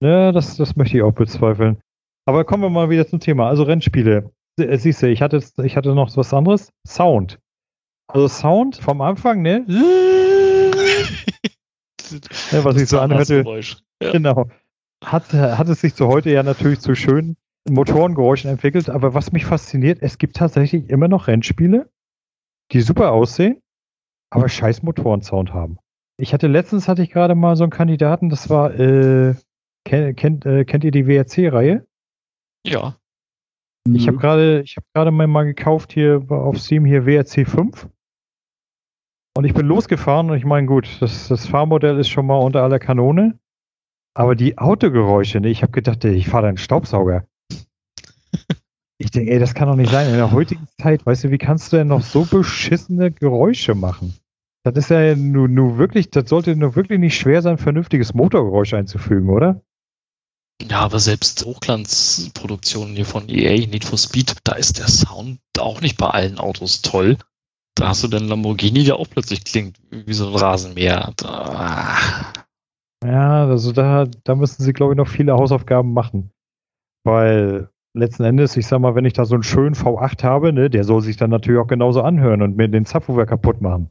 [0.01, 1.77] Ja, das, das möchte ich auch bezweifeln.
[2.27, 3.47] Aber kommen wir mal wieder zum Thema.
[3.47, 4.31] Also Rennspiele.
[4.57, 6.71] Sie- Siehst du, ich hatte, ich hatte noch was anderes.
[6.87, 7.39] Sound.
[8.07, 9.65] Also Sound vom Anfang, ne?
[12.51, 13.43] Ja, was ich so anhörte.
[14.01, 14.11] Ja.
[14.11, 14.47] Genau.
[15.03, 17.35] Hat, hat es sich zu heute ja natürlich zu schönen
[17.69, 21.89] Motorengeräuschen entwickelt, aber was mich fasziniert, es gibt tatsächlich immer noch Rennspiele,
[22.71, 23.61] die super aussehen,
[24.31, 25.77] aber scheiß Motorensound haben.
[26.17, 29.35] Ich hatte letztens hatte ich gerade mal so einen Kandidaten, das war, äh,
[29.85, 31.85] kennt, kennt, äh, kennt ihr die WRC-Reihe?
[32.65, 32.97] ja.
[33.93, 37.87] Ich habe gerade, ich habe gerade mal, mal gekauft hier auf Steam hier WRC 5.
[39.37, 42.63] Und ich bin losgefahren und ich meine, gut, das, das Fahrmodell ist schon mal unter
[42.63, 43.37] aller Kanone.
[44.15, 47.25] Aber die Autogeräusche, ne, ich habe gedacht, ey, ich fahre da einen Staubsauger.
[48.97, 50.07] Ich denke, ey, das kann doch nicht sein.
[50.07, 54.15] In der heutigen Zeit, weißt du, wie kannst du denn noch so beschissene Geräusche machen?
[54.63, 58.73] Das ist ja nur, nur wirklich, das sollte nur wirklich nicht schwer sein, vernünftiges Motorgeräusch
[58.73, 59.61] einzufügen, oder?
[60.61, 65.81] Ja, aber selbst Hochglanzproduktionen hier von EA, Need for Speed, da ist der Sound auch
[65.81, 67.17] nicht bei allen Autos toll.
[67.75, 71.13] Da hast du dann Lamborghini, der auch plötzlich klingt wie so ein Rasenmäher.
[71.17, 71.97] Da,
[73.03, 76.31] Ja, also da, da müssen sie, glaube ich, noch viele Hausaufgaben machen.
[77.03, 80.69] Weil letzten Endes, ich sag mal, wenn ich da so einen schönen V8 habe, ne,
[80.69, 83.89] der soll sich dann natürlich auch genauso anhören und mir den Subwoofer kaputt machen.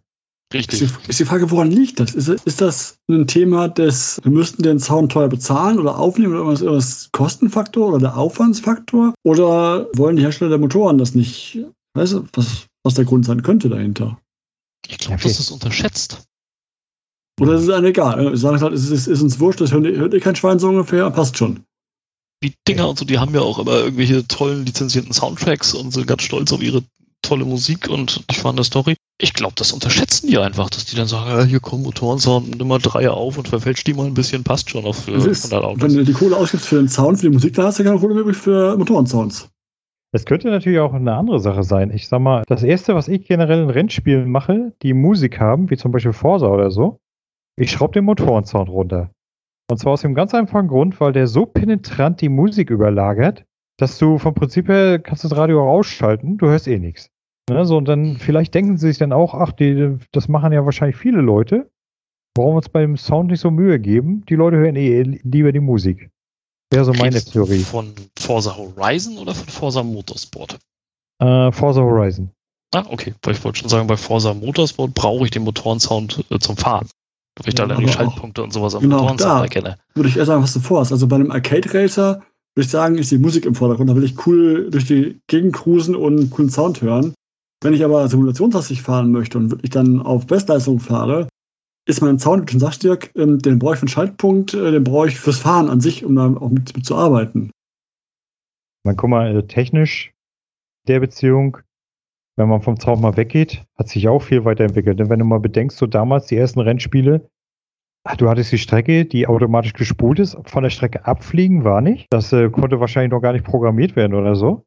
[0.52, 0.82] Richtig.
[0.82, 2.14] Ist die, ist die, Frage, woran liegt das?
[2.14, 6.40] Ist, ist das ein Thema des, wir müssten den Sound teuer bezahlen oder aufnehmen oder
[6.40, 9.14] irgendwas, irgendwas Kostenfaktor oder der Aufwandsfaktor?
[9.24, 11.58] Oder wollen die Hersteller der Motoren das nicht?
[11.94, 14.18] Weißt du, was, was der Grund sein könnte dahinter?
[14.86, 15.28] Ich glaube, okay.
[15.28, 16.24] das ist unterschätzt.
[17.40, 18.34] Oder ist es einem egal?
[18.34, 20.68] Ich sage halt, es ist, ist, uns wurscht, das hört, hört ihr kein Schwein so
[20.68, 21.64] ungefähr, passt schon.
[22.42, 26.06] Die Dinger und so, die haben ja auch immer irgendwelche tollen lizenzierten Soundtracks und sind
[26.06, 26.84] ganz stolz auf ihre
[27.24, 28.94] tolle Musik und die spannende Story.
[29.18, 32.68] Ich glaube, das unterschätzen die einfach, dass die dann sagen, ja, hier kommen Motorensound, nimm
[32.68, 35.64] mal drei auf und verfälscht die mal ein bisschen, passt schon auf für ist, 100
[35.64, 35.82] Autos.
[35.82, 37.98] Wenn du die Kohle ausgibst für den Sound, für die Musik, dann hast du keine
[37.98, 39.48] Kohle übrig für Motorensounds.
[40.12, 41.90] Es könnte natürlich auch eine andere Sache sein.
[41.90, 45.76] Ich sag mal, das erste, was ich generell in Rennspielen mache, die Musik haben, wie
[45.76, 46.98] zum Beispiel Forsa oder so,
[47.56, 49.10] ich schraube den Motorensound runter.
[49.70, 53.44] Und zwar aus dem ganz einfachen Grund, weil der so penetrant die Musik überlagert,
[53.78, 57.10] dass du vom Prinzip her kannst das Radio auch ausschalten, du hörst eh nichts.
[57.50, 60.64] Ne, so, und dann vielleicht denken sie sich dann auch, ach, die, das machen ja
[60.64, 61.70] wahrscheinlich viele Leute.
[62.36, 64.24] Warum uns beim Sound nicht so Mühe geben?
[64.28, 66.10] Die Leute hören eh lieber die Musik.
[66.72, 67.60] Wäre so meine Redest Theorie.
[67.60, 70.58] Von Forza Horizon oder von Forza Motorsport?
[71.20, 72.30] Äh, Forza Horizon.
[72.74, 73.14] Ah, okay.
[73.22, 76.88] Weil ich wollte schon sagen, bei Forza Motorsport brauche ich den Motorensound äh, zum Fahren.
[77.36, 79.78] Weil ich ja, da dann die Schaltpunkte und sowas am genau, Motorensound erkenne.
[79.94, 80.90] Würde ich eher sagen, was du vorhast.
[80.90, 82.22] Also bei einem Arcade Racer
[82.56, 83.90] würde ich sagen, ist die Musik im Vordergrund.
[83.90, 87.14] Da will ich cool durch die Gegend cruisen und einen coolen Sound hören.
[87.64, 91.28] Wenn ich aber simulationslastig fahren möchte und wirklich dann auf Bestleistung fahre,
[91.86, 94.84] ist mein Sound, schon sagst, Dirk, ähm, den brauche ich für einen Schaltpunkt, äh, den
[94.84, 97.50] brauche ich fürs Fahren an sich, um da auch mit, mit zu arbeiten.
[98.84, 100.12] Man guck mal, äh, technisch
[100.86, 101.56] der Beziehung,
[102.36, 105.00] wenn man vom Zaun mal weggeht, hat sich auch viel weiterentwickelt.
[105.00, 107.30] Denn wenn du mal bedenkst, so damals die ersten Rennspiele,
[108.18, 112.08] du hattest die Strecke, die automatisch gespult ist, von der Strecke abfliegen war nicht.
[112.10, 114.66] Das äh, konnte wahrscheinlich noch gar nicht programmiert werden oder so.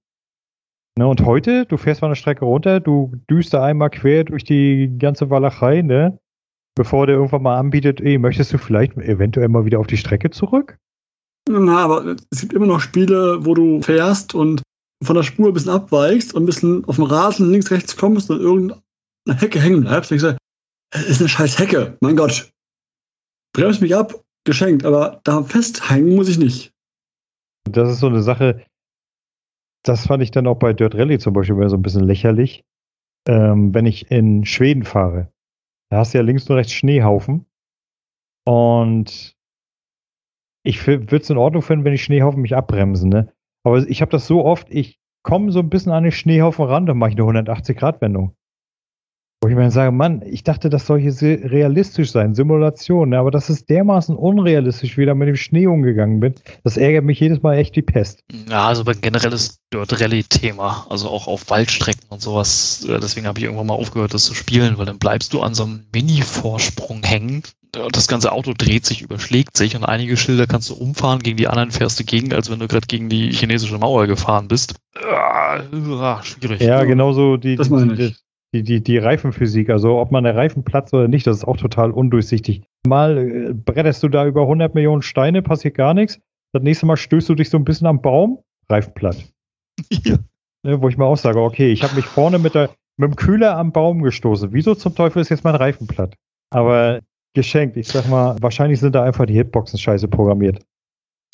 [0.97, 4.43] Ne, und heute, du fährst von der Strecke runter, du düst da einmal quer durch
[4.43, 6.17] die ganze Walachei, ne?
[6.75, 10.31] Bevor der irgendwann mal anbietet, ey, möchtest du vielleicht eventuell mal wieder auf die Strecke
[10.31, 10.79] zurück?
[11.47, 14.63] Na, aber es gibt immer noch Spiele, wo du fährst und
[15.03, 18.31] von der Spur ein bisschen abweichst und ein bisschen auf dem Rasen links, rechts kommst
[18.31, 18.81] und irgendeine
[19.39, 20.11] Hecke hängen bleibst.
[20.11, 20.37] Und ich sage,
[20.95, 22.49] es ist eine scheiß Hecke, mein Gott.
[23.53, 26.71] Bremst mich ab, geschenkt, aber da festhängen muss ich nicht.
[27.69, 28.65] Das ist so eine Sache,
[29.83, 32.65] das fand ich dann auch bei Dirt Rally zum Beispiel so ein bisschen lächerlich.
[33.27, 35.31] Ähm, wenn ich in Schweden fahre,
[35.89, 37.45] da hast du ja links und rechts Schneehaufen.
[38.45, 39.35] Und
[40.63, 43.33] ich würde es in Ordnung finden, wenn die Schneehaufen mich abbremsen, ne?
[43.63, 46.85] Aber ich habe das so oft, ich komme so ein bisschen an den Schneehaufen ran,
[46.85, 48.35] dann mache ich eine 180-Grad-Wendung.
[49.39, 53.19] Wo ich mir dann sage, Mann, ich dachte, das soll hier realistisch sein, Simulation, ne?
[53.19, 56.33] aber das ist dermaßen unrealistisch, wie da mit dem Schnee umgegangen bin.
[56.63, 58.23] Das ärgert mich jedes Mal echt wie Pest.
[58.49, 62.83] Ja, also ein generelles Dirt Rally-Thema, also auch auf Waldstrecken und sowas.
[62.89, 65.53] Äh, deswegen habe ich irgendwann mal aufgehört, das zu spielen, weil dann bleibst du an
[65.53, 67.43] so einem Mini-Vorsprung hängen.
[67.91, 71.47] Das ganze Auto dreht sich, überschlägt sich und einige Schilder kannst du umfahren, gegen die
[71.47, 74.73] anderen fährst du gegen, als wenn du gerade gegen die chinesische Mauer gefahren bist.
[74.95, 75.61] Ah,
[76.23, 76.59] schwierig.
[76.59, 78.15] Ja, genauso die, das meine ich
[78.57, 81.57] die, die, die Reifenphysik, also ob man der Reifen platzt oder nicht, das ist auch
[81.57, 82.63] total undurchsichtig.
[82.87, 86.19] Mal äh, bretterst du da über 100 Millionen Steine, passiert gar nichts.
[86.53, 88.39] Das nächste Mal stößt du dich so ein bisschen am Baum,
[88.69, 89.17] Reifen platt.
[90.03, 90.17] Ja.
[90.63, 93.15] Ne, wo ich mir auch sage, okay, ich habe mich vorne mit, der, mit dem
[93.15, 94.51] Kühler am Baum gestoßen.
[94.51, 96.15] Wieso zum Teufel ist jetzt mein Reifen platt?
[96.49, 97.01] Aber
[97.35, 100.65] geschenkt, ich sag mal, wahrscheinlich sind da einfach die Hitboxen scheiße programmiert.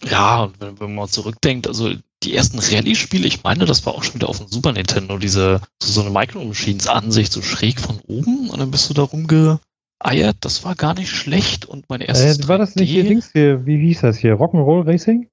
[0.04, 4.04] Ja, und wenn, wenn man zurückdenkt, also die ersten Rallye-Spiele, ich meine, das war auch
[4.04, 8.60] schon wieder auf dem Super Nintendo, diese so, eine Micro-Machines-Ansicht, so schräg von oben und
[8.60, 10.38] dann bist du da rumgeeiert.
[10.42, 12.40] Das war gar nicht schlecht und mein erstes.
[12.40, 14.36] Äh, war das nicht hier Dings hier, wie hieß das hier?
[14.36, 15.28] Rock'n'Roll Racing?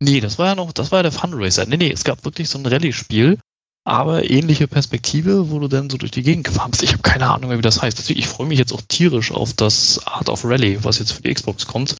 [0.00, 1.66] Nee, das war ja noch, das war ja der Fun Racer.
[1.66, 3.38] Nee, nee, es gab wirklich so ein Rallye-Spiel,
[3.84, 6.82] aber ähnliche Perspektive, wo du dann so durch die Gegend gefahren bist.
[6.82, 7.98] Ich habe keine Ahnung mehr, wie das heißt.
[7.98, 11.22] Deswegen, ich freue mich jetzt auch tierisch auf das Art of Rally, was jetzt für
[11.22, 11.96] die Xbox kommt.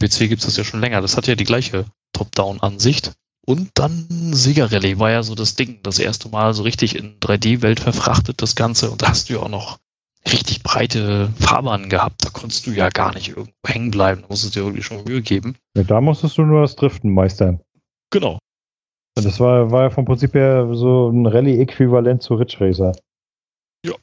[0.00, 1.00] PC gibt es das ja schon länger.
[1.00, 3.12] Das hat ja die gleiche Top-Down-Ansicht.
[3.48, 7.18] Und dann Sega Rally war ja so das Ding, das erste Mal so richtig in
[7.18, 8.90] 3D-Welt verfrachtet, das Ganze.
[8.90, 9.78] Und da hast du ja auch noch
[10.30, 12.26] richtig breite Fahrbahnen gehabt.
[12.26, 14.20] Da konntest du ja gar nicht irgendwo hängen bleiben.
[14.20, 15.56] Da musstest du dir wirklich schon Mühe geben.
[15.74, 17.62] Ja, da musstest du nur das Driften meistern.
[18.10, 18.38] Genau.
[19.14, 22.92] Das war, war ja vom Prinzip her so ein Rallye-Äquivalent zu Ridge Racer.
[23.82, 23.94] Ja.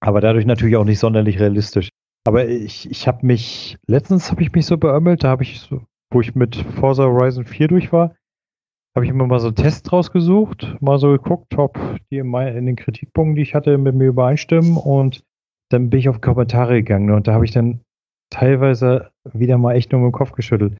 [0.00, 1.88] Aber dadurch natürlich auch nicht sonderlich realistisch.
[2.26, 5.80] Aber ich, ich habe mich, letztens habe ich mich so beömmelt, da habe ich so,
[6.12, 8.14] wo ich mit Forza Horizon 4 durch war,
[8.94, 11.78] habe ich immer mal so einen Test rausgesucht, mal so geguckt, ob
[12.10, 15.22] die in, mein, in, den Kritikpunkten, die ich hatte, mit mir übereinstimmen und
[15.70, 17.80] dann bin ich auf Kommentare gegangen und da habe ich dann
[18.30, 20.76] teilweise wieder mal echt nur mit dem Kopf geschüttelt.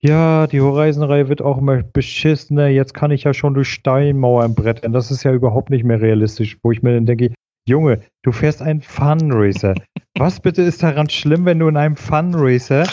[0.00, 2.66] ja, die Horizon-Reihe wird auch immer beschissener.
[2.68, 4.92] Jetzt kann ich ja schon durch Steinmauern brettern.
[4.92, 7.32] Das ist ja überhaupt nicht mehr realistisch, wo ich mir dann denke,
[7.68, 9.74] Junge, du fährst einen Fun-Racer.
[10.18, 12.84] Was bitte ist daran schlimm, wenn du in einem Fun-Racer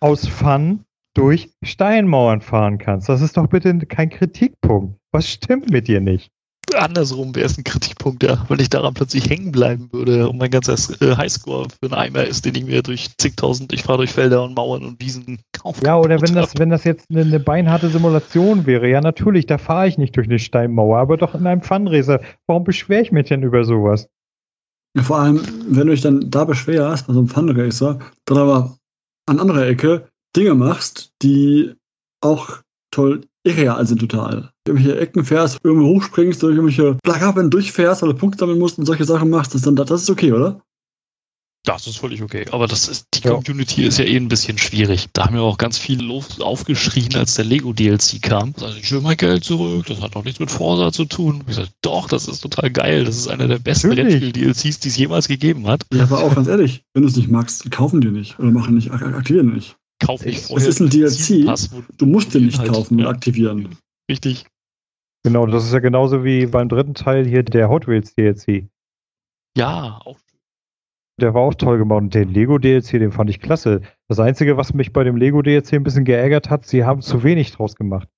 [0.00, 0.84] aus Fun
[1.20, 3.10] durch Steinmauern fahren kannst?
[3.10, 4.98] Das ist doch bitte kein Kritikpunkt.
[5.12, 6.30] Was stimmt mit dir nicht?
[6.76, 10.52] andersrum wäre es ein Kritikpunkt, ja, wenn ich daran plötzlich hängen bleiben würde und mein
[10.52, 14.12] ganzer äh, Highscore für einen Eimer ist, den ich mir durch zigtausend, ich fahre durch
[14.12, 15.84] Felder und Mauern und Wiesen kaufe.
[15.84, 19.58] Ja, oder wenn das, wenn das jetzt eine, eine beinharte Simulation wäre, ja natürlich, da
[19.58, 22.20] fahre ich nicht durch eine Steinmauer, aber doch in einem Fundraiser.
[22.46, 24.08] Warum beschwere ich mich denn über sowas?
[24.96, 28.76] Ja, vor allem, wenn du dich dann da beschwerst, bei so einem Fundraiser, dann aber
[29.26, 31.74] an anderer Ecke Dinge machst, die
[32.20, 32.58] auch
[32.90, 34.50] toll irreal sind total.
[34.66, 38.86] Irgendwelche Ecken fährst, irgendwo hochspringst, durch irgendwelche Plakaten durchfährst, weil du Punkte sammeln musst und
[38.86, 40.60] solche Sachen machst, das, dann, das ist okay, oder?
[41.64, 42.46] Das ist völlig okay.
[42.52, 43.88] Aber das ist, die Community ja.
[43.88, 45.08] ist ja eh ein bisschen schwierig.
[45.12, 48.54] Da haben ja auch ganz viele aufgeschrien, als der Lego DLC kam.
[48.62, 51.44] Also ich will mein Geld zurück, das hat doch nichts mit Forsa zu tun.
[51.46, 53.04] ich sage, doch, das ist total geil.
[53.04, 55.84] Das ist einer der besten Rennspiel-DLCs, die es jemals gegeben hat.
[55.92, 58.74] Ja, aber auch ganz ehrlich, wenn du es nicht magst, kaufen die nicht oder machen
[58.74, 59.76] nicht, aktivieren nicht.
[60.00, 60.68] Kauf nicht vorher.
[60.68, 61.46] Es ist ein DLC.
[61.98, 63.76] Du musst den nicht kaufen und aktivieren.
[64.10, 64.46] Richtig.
[65.22, 68.66] Genau, das ist ja genauso wie beim dritten Teil hier der Hot Wheels DLC.
[69.56, 70.18] Ja, auch.
[71.20, 71.98] Der war auch toll gemacht.
[71.98, 73.82] Und den Lego DLC, den fand ich klasse.
[74.08, 77.22] Das Einzige, was mich bei dem Lego DLC ein bisschen geärgert hat, sie haben zu
[77.22, 78.08] wenig draus gemacht.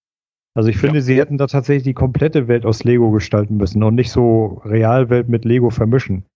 [0.55, 1.03] Also ich finde, ja.
[1.03, 5.29] sie hätten da tatsächlich die komplette Welt aus Lego gestalten müssen und nicht so Realwelt
[5.29, 6.27] mit Lego vermischen.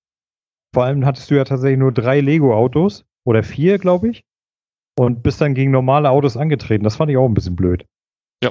[0.74, 4.24] Vor allem hattest du ja tatsächlich nur drei Lego-Autos oder vier, glaube ich
[4.98, 6.84] und bist dann gegen normale Autos angetreten.
[6.84, 7.84] Das fand ich auch ein bisschen blöd.
[8.42, 8.50] Ja.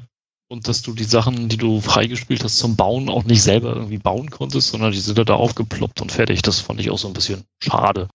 [0.50, 3.98] Und dass du die Sachen, die du freigespielt hast zum Bauen, auch nicht selber irgendwie
[3.98, 6.42] bauen konntest, sondern die sind da aufgeploppt und fertig.
[6.42, 8.08] Das fand ich auch so ein bisschen schade.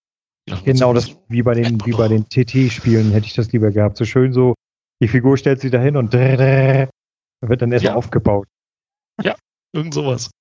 [0.65, 3.97] Genau, das wie bei den, wie bei den TT-Spielen hätte ich das lieber gehabt.
[3.97, 4.55] So schön so,
[5.01, 6.89] die Figur stellt sich dahin und wird
[7.61, 7.95] dann erst ja.
[7.95, 8.47] aufgebaut.
[9.23, 9.35] Ja,
[9.73, 10.31] irgend sowas.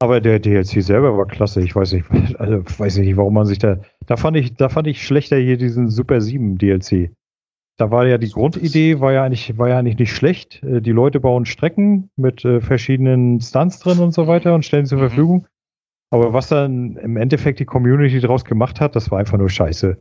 [0.00, 1.62] Aber der DLC selber war klasse.
[1.62, 2.06] Ich weiß nicht,
[2.38, 3.78] also weiß nicht, warum man sich da.
[4.06, 7.10] Da fand ich, da fand ich schlechter hier diesen Super 7 DLC.
[7.76, 10.62] Da war ja die Grundidee, war ja eigentlich, war ja eigentlich nicht schlecht.
[10.62, 14.86] Äh, die Leute bauen Strecken mit äh, verschiedenen Stunts drin und so weiter und stellen
[14.86, 15.08] sie zur mhm.
[15.08, 15.46] Verfügung.
[16.10, 19.98] Aber was dann im Endeffekt die Community daraus gemacht hat, das war einfach nur scheiße.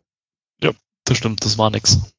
[0.61, 0.71] Ja,
[1.05, 2.13] das stimmt, das war nix.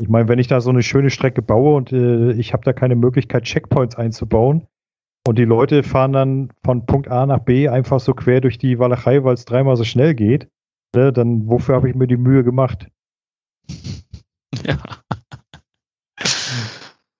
[0.00, 2.72] Ich meine, wenn ich da so eine schöne Strecke baue und äh, ich habe da
[2.72, 4.66] keine Möglichkeit, Checkpoints einzubauen,
[5.26, 8.78] und die Leute fahren dann von Punkt A nach B einfach so quer durch die
[8.78, 10.48] Walachei, weil es dreimal so schnell geht.
[10.94, 11.12] Ne?
[11.12, 12.88] Dann wofür habe ich mir die Mühe gemacht?
[14.64, 14.78] Ja.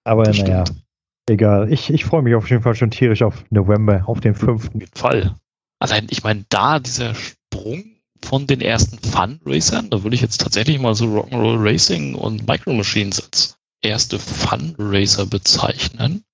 [0.05, 0.85] Aber das naja, stimmt.
[1.29, 1.73] egal.
[1.73, 4.69] Ich, ich freue mich auf jeden Fall schon tierisch auf November, auf den 5.
[4.69, 5.35] Auf jeden Fall.
[5.81, 7.85] Also ich meine, da dieser Sprung
[8.23, 12.73] von den ersten Fun-Racern, da würde ich jetzt tatsächlich mal so Rock'n'Roll Racing und Micro
[12.73, 16.25] Machines als erste Fun-Racer bezeichnen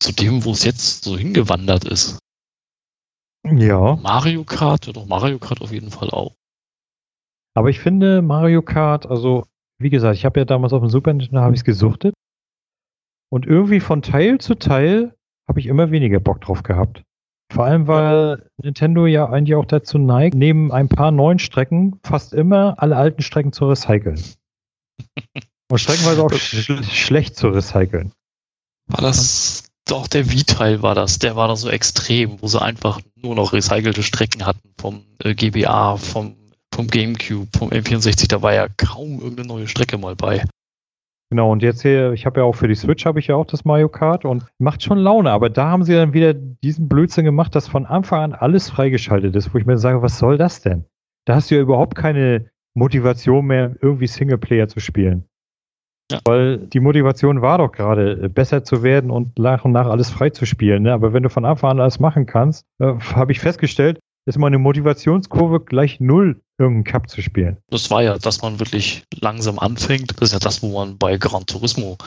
[0.00, 2.18] zu dem, wo es jetzt so hingewandert ist.
[3.44, 3.96] Ja.
[3.96, 6.34] Mario Kart, ja doch Mario Kart auf jeden Fall auch.
[7.54, 9.44] Aber ich finde Mario Kart, also
[9.78, 12.14] wie gesagt, ich habe ja damals auf dem Super Nintendo habe ich es gesuchtet
[13.30, 15.14] und irgendwie von Teil zu Teil
[15.48, 17.02] habe ich immer weniger Bock drauf gehabt.
[17.52, 22.32] Vor allem, weil Nintendo ja eigentlich auch dazu neigt, neben ein paar neuen Strecken fast
[22.32, 24.20] immer alle alten Strecken zu recyceln.
[25.70, 28.12] Und streckenweise auch sch schlecht zu recyceln.
[28.86, 31.18] War das doch, der Wii-Teil war das.
[31.18, 35.34] Der war da so extrem, wo sie einfach nur noch recycelte Strecken hatten vom äh,
[35.34, 36.36] GBA, vom,
[36.74, 38.28] vom GameCube, vom N64.
[38.28, 40.44] Da war ja kaum irgendeine neue Strecke mal bei.
[41.30, 43.46] Genau, und jetzt hier, ich habe ja auch für die Switch habe ich ja auch
[43.46, 47.24] das Mario Kart und macht schon Laune, aber da haben sie dann wieder diesen Blödsinn
[47.24, 50.60] gemacht, dass von Anfang an alles freigeschaltet ist, wo ich mir sage, was soll das
[50.60, 50.84] denn?
[51.24, 55.24] Da hast du ja überhaupt keine Motivation mehr, irgendwie Singleplayer zu spielen.
[56.12, 56.20] Ja.
[56.26, 60.10] Weil die Motivation war doch gerade, äh, besser zu werden und nach und nach alles
[60.10, 60.82] freizuspielen.
[60.82, 60.92] Ne?
[60.92, 64.58] Aber wenn du von Anfang an alles machen kannst, äh, habe ich festgestellt, ist meine
[64.58, 67.58] Motivationskurve gleich null, irgendeinen Cup zu spielen.
[67.68, 70.12] Das war ja, dass man wirklich langsam anfängt.
[70.20, 71.98] Das ist ja das, wo man bei Gran Turismo,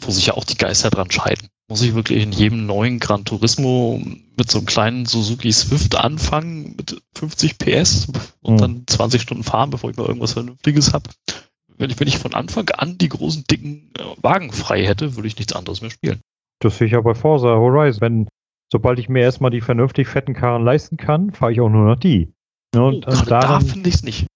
[0.00, 1.48] wo sich ja auch die Geister dran scheiden.
[1.68, 4.02] Muss ich wirklich in jedem neuen Gran Turismo
[4.36, 8.08] mit so einem kleinen Suzuki Swift anfangen mit 50 PS
[8.42, 8.58] und hm.
[8.58, 11.08] dann 20 Stunden fahren, bevor ich mal irgendwas Vernünftiges habe?
[11.78, 15.28] wenn ich, wenn ich von Anfang an die großen, dicken äh, Wagen frei hätte, würde
[15.28, 16.20] ich nichts anderes mehr spielen.
[16.60, 18.00] Das sehe ich ja bei Forza Horizon.
[18.00, 18.28] Wenn,
[18.74, 21.94] sobald ich mir erstmal die vernünftig fetten Karren leisten kann, fahre ich auch nur noch
[21.94, 22.32] die.
[22.74, 24.26] Ne, und, oh, und da, da finde ich es nicht.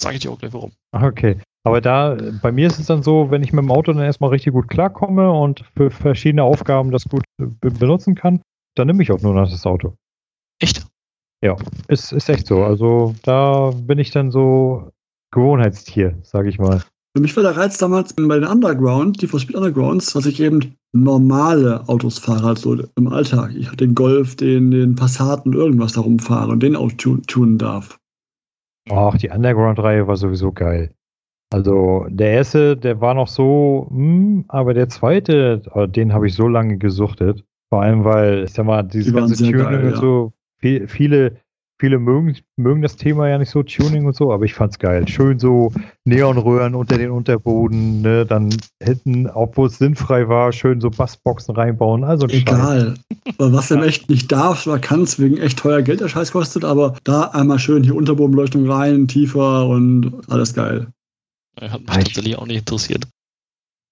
[0.00, 0.70] Sage ich dir auch gleich warum.
[0.92, 1.40] Okay.
[1.64, 4.30] Aber da, bei mir ist es dann so, wenn ich mit dem Auto dann erstmal
[4.30, 8.40] richtig gut klarkomme und für verschiedene Aufgaben das gut be benutzen kann,
[8.76, 9.96] dann nehme ich auch nur noch das Auto.
[10.62, 10.86] Echt?
[11.44, 11.56] Ja,
[11.88, 12.62] ist, ist echt so.
[12.62, 14.92] Also da bin ich dann so
[15.32, 16.84] Gewohnheitstier, sage ich mal.
[17.16, 20.40] Für mich war der Reiz damals bei den Underground, die for Speed Undergrounds, dass ich
[20.40, 23.52] eben normale Autos fahre, halt so im Alltag.
[23.56, 27.98] Ich den Golf, den, den Passaten, irgendwas darum fahre und den auch tunen darf.
[28.90, 30.94] Ach, die Underground-Reihe war sowieso geil.
[31.50, 36.34] Also der erste, der war noch so, hm, aber der zweite, äh, den habe ich
[36.34, 37.44] so lange gesuchtet.
[37.70, 39.96] Vor allem, weil, ich sag mal, dieses Die ganze Tuning geil, und ja.
[39.96, 41.36] so, viel, viele,
[41.80, 45.06] viele mögen, mögen das Thema ja nicht so, Tuning und so, aber ich fand's geil.
[45.06, 45.72] Schön so
[46.04, 48.50] Neonröhren unter den Unterboden, ne, dann
[48.82, 52.04] hinten, obwohl es sinnfrei war, schön so Bassboxen reinbauen.
[52.04, 52.40] Also Scheiß.
[52.40, 52.94] Egal.
[53.38, 56.64] Weil was im echt nicht darfst oder kannst, wegen echt teuer Geld der Scheiß kostet,
[56.64, 60.88] aber da einmal schön hier Unterbodenbeleuchtung rein, tiefer und alles geil.
[61.60, 63.06] Hat mich ich- tatsächlich auch nicht interessiert.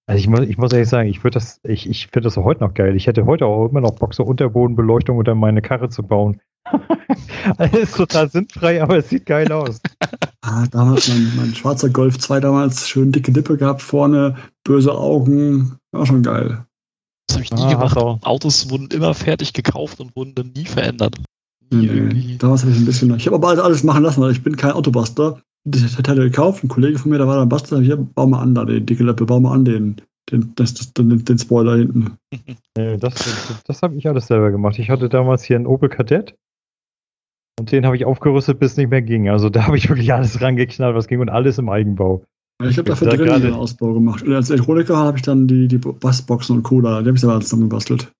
[0.09, 2.45] Also ich muss, ich muss ehrlich sagen, ich würde das, ich, ich finde das auch
[2.45, 2.95] heute noch geil.
[2.95, 6.39] Ich hätte heute auch immer noch Bock, so Unterbodenbeleuchtung unter meine Karre zu bauen.
[7.73, 9.81] Ist total sinnfrei, aber es sieht geil aus.
[10.41, 15.77] Ah, damals mein, mein schwarzer Golf 2 damals, schön dicke Lippe gehabt vorne, böse Augen,
[15.91, 16.65] war schon geil.
[17.27, 17.97] Das habe ich nie Ah, gemacht.
[17.97, 21.15] Autos wurden immer fertig gekauft und wurden dann nie verändert.
[21.69, 24.31] Nie Nee, damals habe ich ein bisschen, ich habe aber alles- alles machen lassen, weil
[24.31, 25.41] ich bin kein Autobuster.
[25.65, 28.39] Das hat er gekauft, ein Kollege von mir, der war dann Buster, hier, bau mal
[28.41, 29.97] an da, den dicke Lippe, bau mal an den,
[30.31, 32.15] den, das, das, den, den Spoiler hinten.
[32.77, 34.79] Nee, das das, das habe ich alles selber gemacht.
[34.79, 36.35] Ich hatte damals hier einen Opel Kadett
[37.59, 39.29] und den habe ich aufgerüstet, bis es nicht mehr ging.
[39.29, 42.23] Also da habe ich wirklich alles rangeknallt, was ging und alles im Eigenbau.
[42.63, 44.23] Ich habe dafür Da drin den Ausbau gemacht.
[44.23, 47.39] Und als Elektroniker habe ich dann die, die Bassboxen und Cola, die habe ich selber
[47.39, 48.11] zusammengebastelt.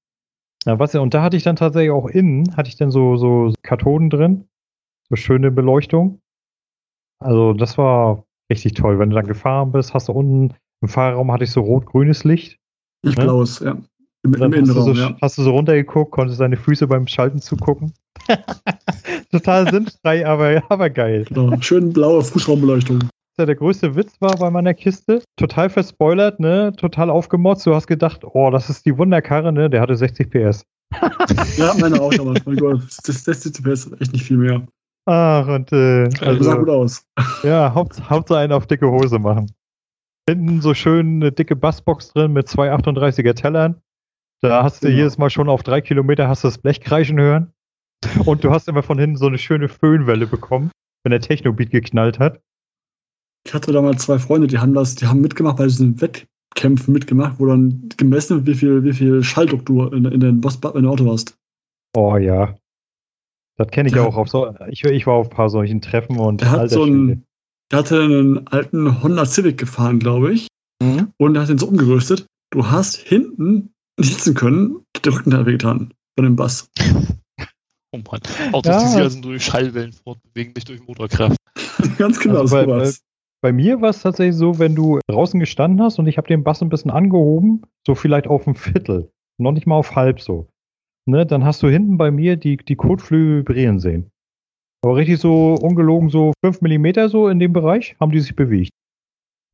[0.65, 3.53] Ja, was, und da hatte ich dann tatsächlich auch innen, hatte ich dann so, so
[3.63, 4.45] Kathoden drin,
[5.09, 6.19] so schöne Beleuchtung.
[7.19, 8.99] Also das war richtig toll.
[8.99, 12.59] Wenn du dann gefahren bist, hast du unten im Fahrerraum hatte ich so rot-grünes Licht.
[13.03, 13.23] Nicht Ja.
[13.23, 13.77] blaues, ja.
[14.23, 15.17] Im, im hast, du Innenraum, so, ja.
[15.21, 17.93] hast du so runtergeguckt, konntest deine Füße beim Schalten zugucken.
[19.31, 21.25] Total sinnfrei, aber, aber geil.
[21.27, 21.59] Genau.
[21.61, 22.99] Schön blaue Fußraumbeleuchtung.
[23.39, 25.21] Ja, der größte Witz war bei meiner Kiste.
[25.35, 26.73] Total verspoilert, ne?
[26.75, 27.67] Total aufgemotzt.
[27.67, 29.69] Du hast gedacht, oh, das ist die Wunderkarre, ne?
[29.69, 30.63] Der hatte 60 PS.
[31.57, 32.45] Ja, meine auch damals.
[32.45, 34.65] Mein Gott, das, das CPS ist echt nicht viel mehr.
[35.05, 37.03] Ach, und äh, Also, sah gut aus.
[37.43, 39.51] ja, Haupt, Hauptsache einen auf dicke Hose machen.
[40.29, 43.81] Hinten so schön eine dicke Bassbox drin mit zwei 38er Tellern.
[44.41, 44.97] Da hast du Genau.
[44.99, 47.51] jedes Mal schon auf drei Kilometer hast du das Blech kreischen hören.
[48.25, 50.71] Und du hast immer von hinten so eine schöne Föhnwelle bekommen,
[51.03, 52.41] wenn der Techno-Beat geknallt hat.
[53.45, 57.39] Ich hatte damals zwei Freunde, die haben das, die haben mitgemacht bei diesen Wettkämpfen mitgemacht,
[57.39, 60.71] wo dann gemessen wird, wie viel, wie viel Schalldruck du in, in den Boss in
[60.73, 61.35] dem Auto hast.
[61.95, 62.55] Oh ja.
[63.57, 64.03] Das kenne ich Ja.
[64.03, 64.53] auch auf so.
[64.69, 67.23] Ich, ich war auf ein paar solchen Treffen und Der hat so einen,
[67.71, 70.47] der hatte einen alten Honda Civic gefahren, glaube ich,
[70.83, 71.11] Mhm.
[71.17, 72.27] und der hat den so umgerüstet.
[72.51, 76.69] Du hast hinten sitzen können, der Rücken hat wehgetan von dem Bass.
[77.93, 78.19] Oh Mann.
[78.53, 78.79] Autos, Ja.
[78.81, 81.37] die sich also durch Schallwellen fortbewegen, nicht durch Motorkraft.
[81.97, 83.01] Ganz genau, Also bei- sowas.
[83.41, 86.43] Bei mir war es tatsächlich so, wenn du draußen gestanden hast und ich habe den
[86.43, 90.47] Bass ein bisschen angehoben, so vielleicht auf ein Viertel, noch nicht mal auf halb so.
[91.05, 94.09] Ne, dann hast du hinten bei mir die, die Kotflügel vibrieren sehen.
[94.83, 98.71] Aber richtig so ungelogen so 5 mm so in dem Bereich haben die sich bewegt.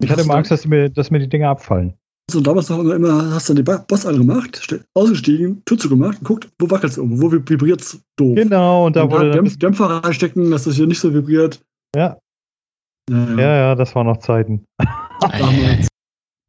[0.02, 1.94] Ich hatte immer Angst, dass mir, dass mir die Dinger abfallen.
[2.32, 6.50] So, damals noch immer, immer hast du den Boss angemacht, ausgestiegen, Tür zugemacht und guckt,
[6.58, 8.36] wo wackelt es irgendwo, wo vibriert es doof.
[8.36, 11.60] Genau, und da Und wurde Dämpf, Dämpfer reinstecken, dass das hier nicht so vibriert.
[11.96, 12.18] Ja.
[13.10, 13.36] Ja, ja.
[13.38, 14.64] Ja, ja, das waren noch Zeiten.
[15.20, 15.90] Damals.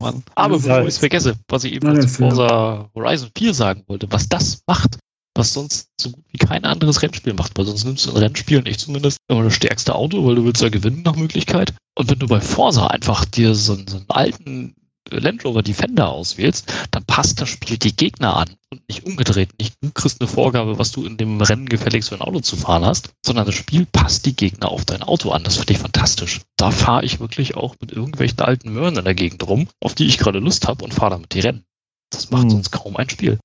[0.00, 0.22] Mann.
[0.36, 4.10] Aber bevor ich es vergesse, was ich eben Nein, zu Forza Horizon 4 sagen wollte,
[4.10, 4.98] was das macht,
[5.36, 8.64] was sonst so gut wie kein anderes Rennspiel macht, weil sonst nimmst du in Rennspielen
[8.64, 11.74] nicht zumindest immer das stärkste Auto, weil du willst ja gewinnen nach Möglichkeit.
[11.98, 14.74] Und wenn du bei Forza einfach dir so, einen- so einen alten
[15.10, 19.50] Land Rover Defender auswählst, dann passt das Spiel die Gegner an und nicht umgedreht.
[19.58, 22.56] Nicht du kriegst eine Vorgabe, was du in dem Rennen gefälligst für ein Auto zu
[22.56, 25.44] fahren hast, sondern das Spiel passt die Gegner auf dein Auto an.
[25.44, 26.40] Das finde ich fantastisch.
[26.56, 30.06] Da fahre ich wirklich auch mit irgendwelchen alten Möhren in der Gegend rum, auf die
[30.06, 31.64] ich gerade Lust habe und fahre damit die Rennen.
[32.10, 32.50] Das macht Hm.
[32.50, 33.38] sonst kaum ein Spiel.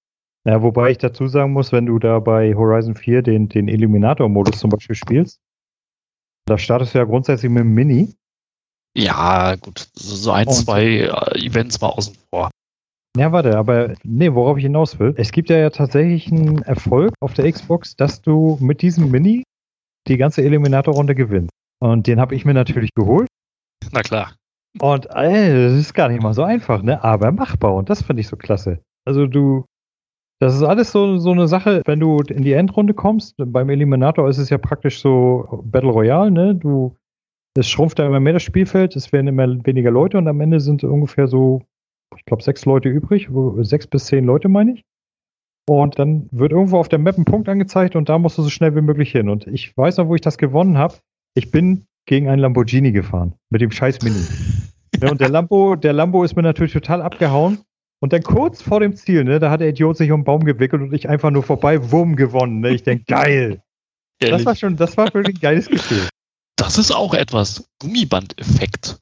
[0.46, 4.60] Ja, wobei ich dazu sagen muss, wenn du da bei Horizon 4 den, den Illuminator-Modus
[4.60, 5.40] zum Beispiel spielst,
[6.46, 8.16] da startest du ja grundsätzlich mit dem Mini.
[9.00, 12.50] Ja, gut, so, ein, Und- zwei äh, Events mal außen vor.
[13.18, 15.14] Ja, warte, aber nee, worauf ich hinaus will.
[15.18, 19.44] Es gibt ja, ja tatsächlich einen Erfolg auf der Xbox, dass du mit diesem Mini
[20.08, 21.50] die ganze Illuminator-Runde gewinnst.
[21.82, 23.28] Und den habe ich mir natürlich geholt.
[23.92, 24.36] Na klar.
[24.80, 27.04] Und ey, das ist gar nicht mal so einfach, ne?
[27.04, 27.74] Aber machbar.
[27.74, 28.80] Und das finde ich so klasse.
[29.08, 29.66] Also du,
[30.40, 34.30] das ist alles so, so eine Sache, wenn du in die Endrunde kommst, beim Eliminator
[34.30, 36.54] ist es ja praktisch so Battle Royale, ne?
[36.56, 36.96] Du,
[37.60, 40.60] es schrumpft da immer mehr das Spielfeld, es werden immer weniger Leute und am Ende
[40.60, 41.62] sind ungefähr so,
[42.16, 43.30] ich glaube, sechs Leute übrig,
[43.62, 44.86] sechs bis zehn Leute meine ich.
[45.68, 48.50] Und dann wird irgendwo auf der Map ein Punkt angezeigt und da musst du so
[48.50, 49.30] schnell wie möglich hin.
[49.30, 50.96] Und ich weiß noch, wo ich das gewonnen habe.
[51.36, 53.34] Ich bin gegen einen Lamborghini gefahren.
[53.52, 54.22] Mit dem scheiß Mini.
[55.00, 57.60] Ja, und der Lambo, der Lambo ist mir natürlich total abgehauen.
[58.02, 60.44] Und dann kurz vor dem Ziel, ne, da hat der Idiot sich um den Baum
[60.46, 62.62] gewickelt und ich einfach nur vorbei, wumm, gewonnen.
[62.62, 62.72] Ne?
[62.72, 63.62] Ich denke, geil.
[64.20, 64.46] Das Ehrlich.
[64.46, 66.08] war schon, das war wirklich ein geiles Gefühl.
[66.60, 67.64] Das ist auch etwas.
[67.82, 68.98] Gummiband-Effekt.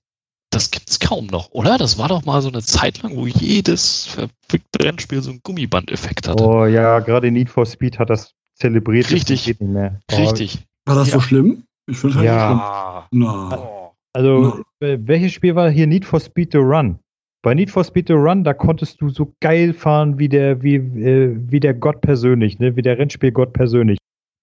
[0.51, 1.77] Das gibt's kaum noch, oder?
[1.77, 6.27] Das war doch mal so eine Zeit lang, wo jedes verfickte Rennspiel so einen Gummiband-Effekt
[6.27, 6.43] hatte.
[6.43, 9.11] Oh ja, gerade Need for Speed hat das zelebriert.
[9.11, 9.39] Richtig.
[9.39, 9.99] Das geht nicht mehr.
[10.11, 10.59] Oh, Richtig.
[10.85, 11.21] War das so Ja.
[11.21, 11.63] schlimm?
[11.89, 13.07] Ich finde Ja.
[13.09, 13.23] schlimm.
[13.23, 13.57] Na.
[13.57, 13.91] Oh.
[14.13, 16.99] Also, äh, welches Spiel war hier Need for Speed to Run?
[17.43, 20.75] Bei Need for Speed to Run, da konntest du so geil fahren wie der, wie,
[20.75, 22.75] äh, wie der Gott persönlich, ne?
[22.75, 23.97] wie der Rennspielgott persönlich.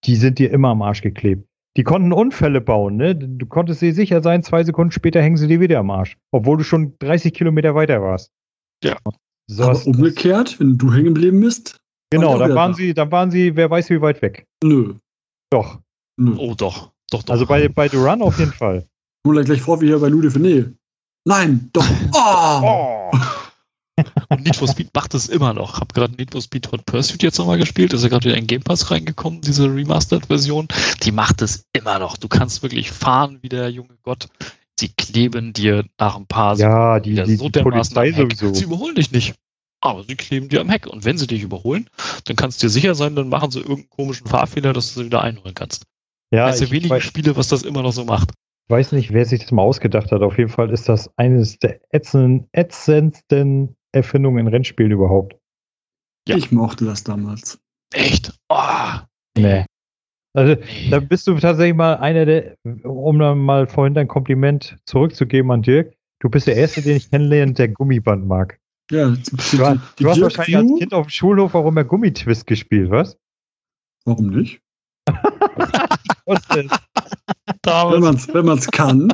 [0.04, 1.46] Die sind dir immer am Arsch geklebt.
[1.76, 3.16] Die konnten Unfälle bauen, ne?
[3.16, 6.16] Du konntest dir sicher sein, zwei Sekunden später hängen sie dir wieder am Arsch.
[6.30, 8.30] Obwohl du schon 30 Kilometer weiter warst.
[8.82, 8.96] Ja.
[9.48, 11.80] So Aber umgekehrt, wenn du hängen geblieben bist?
[12.10, 12.76] genau, dann waren da.
[12.76, 14.46] sie, dann waren sie, wer weiß wie weit weg.
[14.62, 14.94] Nö.
[15.50, 15.80] Doch.
[16.16, 16.34] Nö.
[16.38, 16.92] oh, doch.
[17.10, 17.32] Doch, doch.
[17.32, 18.86] Also bei, bei The Run auf jeden Fall.
[19.26, 20.74] Nur gleich vor wie hier bei Lude Finet.
[21.26, 21.86] Nein, doch.
[22.14, 23.10] Oh.
[24.34, 25.80] Und Need for Speed macht es immer noch.
[25.80, 27.92] Hab gerade Need for Speed Hot Pursuit jetzt nochmal gespielt.
[27.92, 30.66] Ist ja gerade wieder in Game Pass reingekommen, diese Remastered-Version.
[31.04, 32.16] Die macht es immer noch.
[32.16, 34.28] Du kannst wirklich fahren wie der junge Gott.
[34.78, 38.52] Sie kleben dir nach ein paar Ja, die, die, so die Polizei sowieso.
[38.52, 39.34] Sie überholen dich nicht.
[39.80, 40.88] Aber sie kleben dir am Heck.
[40.88, 41.88] Und wenn sie dich überholen,
[42.24, 45.06] dann kannst du dir sicher sein, dann machen sie irgendeinen komischen Fahrfehler, dass du sie
[45.06, 45.84] wieder einholen kannst.
[46.32, 48.30] Ja, Eines der ich wenigen weiß, Spiele, was das immer noch so macht.
[48.68, 50.22] weiß nicht, wer sich das mal ausgedacht hat.
[50.22, 55.36] Auf jeden Fall ist das eines der ätzenden, ätzendsten Erfindungen in Rennspielen überhaupt.
[56.28, 56.36] Ja.
[56.36, 57.58] Ich mochte das damals.
[57.92, 58.32] Echt?
[58.48, 58.98] Oh,
[59.36, 59.64] Nee.
[60.36, 60.90] Also, nee.
[60.90, 65.62] da bist du tatsächlich mal einer der, um dann mal vorhin dein Kompliment zurückzugeben an
[65.62, 68.58] Dirk, du bist der Erste, den ich kennenlerne, der Gummiband mag.
[68.90, 69.52] Ja, Du, hast-
[69.98, 70.78] die du hast Dirk wahrscheinlich als?
[70.80, 73.16] Kind auf dem Schulhof auch immer Gummitwist gespielt, was?
[74.04, 74.60] Warum nicht?
[76.26, 76.70] Was denn?
[77.64, 79.08] Wenn man es wenn man's kann.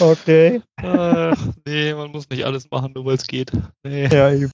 [0.00, 0.62] Okay.
[0.76, 3.52] Ach, nee, man muss nicht alles machen, nur weil es geht.
[3.84, 4.08] Nee.
[4.08, 4.50] Ja, ich,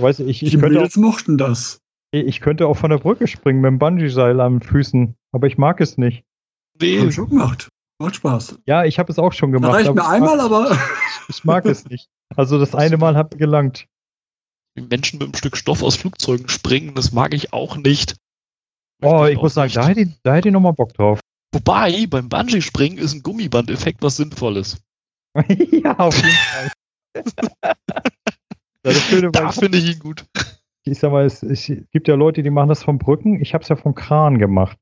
[0.00, 1.80] weiß ich, ich, Die könnte auch, Mädels mochten das.
[2.12, 5.58] ich könnte auch von der Brücke springen mit dem Bungee-Seil an den Füßen, aber ich
[5.58, 6.24] mag es nicht.
[6.74, 6.98] Hab nee.
[6.98, 7.68] ich schon gemacht.
[8.00, 8.58] Macht Spaß.
[8.66, 9.76] Ja, ich habe es auch schon Das gemacht.
[9.76, 10.78] reicht aber mir ich einmal, mag, aber
[11.28, 12.08] ich mag es nicht.
[12.34, 13.86] Also das eine Mal hat mir gelangt.
[14.74, 18.16] Wie Menschen mit einem Stück Stoff aus Flugzeugen springen, das mag ich auch nicht.
[19.02, 19.76] Oh, ich auch muss sagen, nicht.
[19.76, 21.20] da hätte ich, da hätte ich nochmal Bock drauf.
[21.54, 24.82] Wobei, beim Bungee-Springen ist ein Gummiband-Effekt was Sinnvolles.
[25.70, 27.74] ja, auf jeden Fall.
[28.82, 30.26] das Schöne Da finde ich ihn gut.
[30.84, 33.40] ich sag mal, es, es gibt ja Leute, die machen das vom Brücken.
[33.40, 34.76] Ich habe es ja vom Kran gemacht.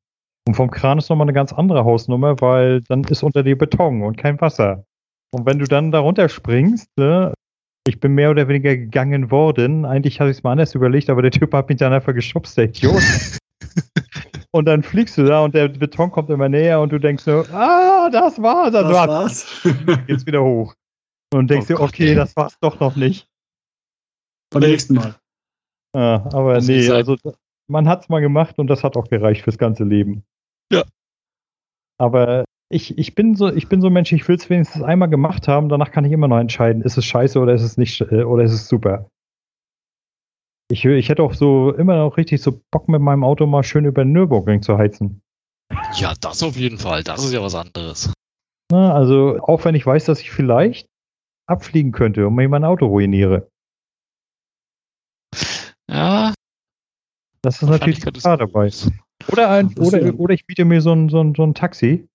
[0.49, 4.03] Und vom Kran ist nochmal eine ganz andere Hausnummer, weil dann ist unter dir Beton
[4.03, 4.87] und kein Wasser.
[5.31, 7.35] Und wenn du dann darunter springst, ne,
[7.87, 9.85] ich bin mehr oder weniger gegangen worden.
[9.85, 12.57] Eigentlich hatte ich es mal anders überlegt, aber der Typ hat mich dann einfach geschubst,
[12.57, 13.03] der Idiot.
[14.55, 17.45] und dann fliegst du da und der Beton kommt immer näher und du denkst so,
[17.53, 18.75] ah, das war's.
[18.75, 19.69] Also, das ah, war's.
[20.07, 20.75] geht's wieder hoch.
[21.33, 22.15] Und denkst Oh dir, Gott, okay, ey.
[22.15, 23.27] das war's doch noch nicht.
[24.51, 25.17] Beim nächsten Mal.
[25.97, 26.97] Ja, aber nicht nee, sein.
[26.97, 27.17] also
[27.69, 30.25] man hat's mal gemacht und das hat auch gereicht fürs ganze Leben.
[30.71, 30.85] Ja.
[31.99, 35.09] Aber ich, ich bin so, ich bin so ein Mensch, ich will es wenigstens einmal
[35.09, 38.01] gemacht haben, danach kann ich immer noch entscheiden, ist es scheiße oder ist es nicht
[38.01, 39.09] äh, oder ist es super.
[40.73, 43.85] Ich, ich hätte auch so immer noch richtig so Bock mit meinem Auto mal schön
[43.85, 45.21] über den Nürburgring zu heizen.
[45.97, 47.05] Ja, das auf jeden Fall.
[47.05, 48.11] Das ist ja was anderes.
[48.71, 50.89] Na, also auch wenn ich weiß, dass ich vielleicht
[51.47, 53.51] abfliegen könnte und mir mein Auto ruiniere.
[55.91, 56.33] Ja,
[57.43, 58.71] Das ist natürlich klar dabei.
[59.31, 62.09] Oder, ein, oder, oder ich biete mir so ein, so, ein, so ein Taxi,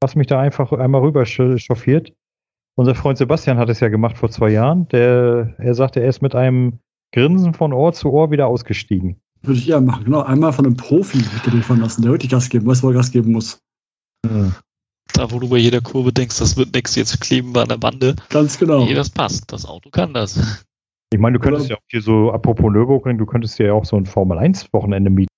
[0.00, 2.12] was mich da einfach einmal rüber chauffiert.
[2.76, 4.88] Unser Freund Sebastian hat es ja gemacht vor zwei Jahren.
[4.88, 6.80] Der, er sagte, er ist mit einem
[7.12, 9.16] Grinsen von Ohr zu Ohr wieder ausgestiegen.
[9.42, 10.04] Würde ich eher machen.
[10.04, 12.02] Genau, einmal von einem Profi hätte den fahren lassen.
[12.02, 13.58] Der wirklich Gas geben, weiß, wo er Gas geben muss.
[15.14, 17.76] Da, wo du bei jeder Kurve denkst, das wird nichts, jetzt kleben wir an der
[17.76, 18.14] Bande.
[18.30, 18.84] Ganz genau.
[18.84, 19.52] Nee, das passt.
[19.52, 20.64] Das Auto kann das.
[21.12, 23.72] Ich meine, du könntest Oder- ja auch hier so, apropos Nürburgring, du könntest dir ja
[23.74, 25.28] auch so ein Formel-1-Wochenende mieten.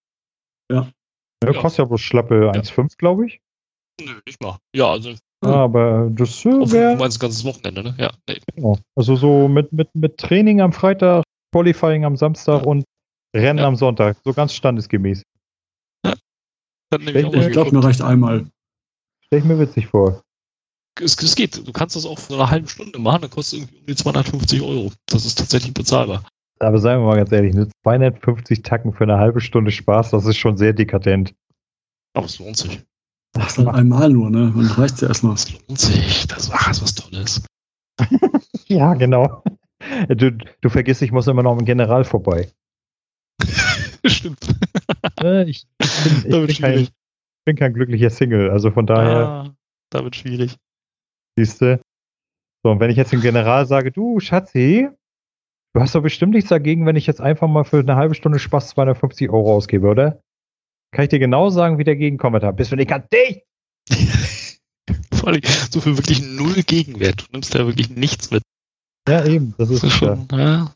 [0.71, 0.89] Ja.
[1.43, 1.61] Ja, Ja.
[1.61, 3.41] kostet ja bloß schlappe 1,5, glaube ich.
[4.01, 4.59] Nö, nicht mal.
[4.77, 5.17] Ja, also Ja.
[5.51, 7.95] Aber das äh, auf, du wäre, meinst ein ganzes Wochenende, ne?
[7.99, 8.39] Ja, nee.
[8.55, 8.79] genau.
[8.97, 11.25] also so mit, mit, mit Training am Freitag,
[11.59, 12.67] Qualifying am Samstag Ja.
[12.69, 12.85] und
[13.37, 13.67] Rennen Ja.
[13.69, 14.17] am Sonntag.
[14.25, 15.23] So ganz standesgemäß.
[16.05, 16.13] Auch
[16.93, 18.47] Ich glaube, mir reicht einmal.
[19.27, 20.23] Stell ich mir witzig vor.
[21.01, 21.67] es, es geht.
[21.67, 23.95] Du kannst das auch für eine halbe Stunde machen, dann kostet es irgendwie um die
[23.97, 24.93] 250 Euro.
[25.07, 26.25] Das ist tatsächlich bezahlbar.
[26.61, 27.69] Aber seien wir mal ganz ehrlich, ne?
[27.83, 31.35] 250 Tacken für eine halbe Stunde Spaß, das ist schon sehr dekadent.
[32.15, 32.81] Aber es lohnt sich.
[33.33, 34.53] Das ist halt einmal nur, ne?
[34.55, 35.35] Und dann reicht's ja erstmal.
[35.35, 36.27] Es lohnt sich.
[36.29, 37.43] Das war was Tolles.
[38.67, 39.43] Ja, genau.
[40.09, 42.51] Du, du vergisst, ich muss immer noch am General vorbei.
[44.07, 44.47] Stimmt.
[45.23, 46.89] Ne, Ich, ich, bin, ich bin, kein,
[47.47, 49.55] bin kein glücklicher Single, also von daher, Ah,
[49.91, 50.57] da wird schwierig.
[51.39, 51.81] siehst du.
[52.65, 54.89] So, und wenn ich jetzt dem General sage, du Schatzi,
[55.75, 58.39] du hast doch bestimmt nichts dagegen, wenn ich jetzt einfach mal für eine halbe Stunde
[58.39, 60.23] Spaß 250 Euro ausgebe, oder?
[60.93, 63.43] Kann ich dir genau sagen, wie der Gegenkommentar bist du nicht an dich?
[65.13, 65.41] Vor allem
[65.71, 67.23] so für wirklich null Gegenwert.
[67.23, 68.43] Du nimmst da wirklich nichts mit.
[69.09, 69.55] Ja, eben.
[69.59, 70.73] Das ist, Das ist schon, ja.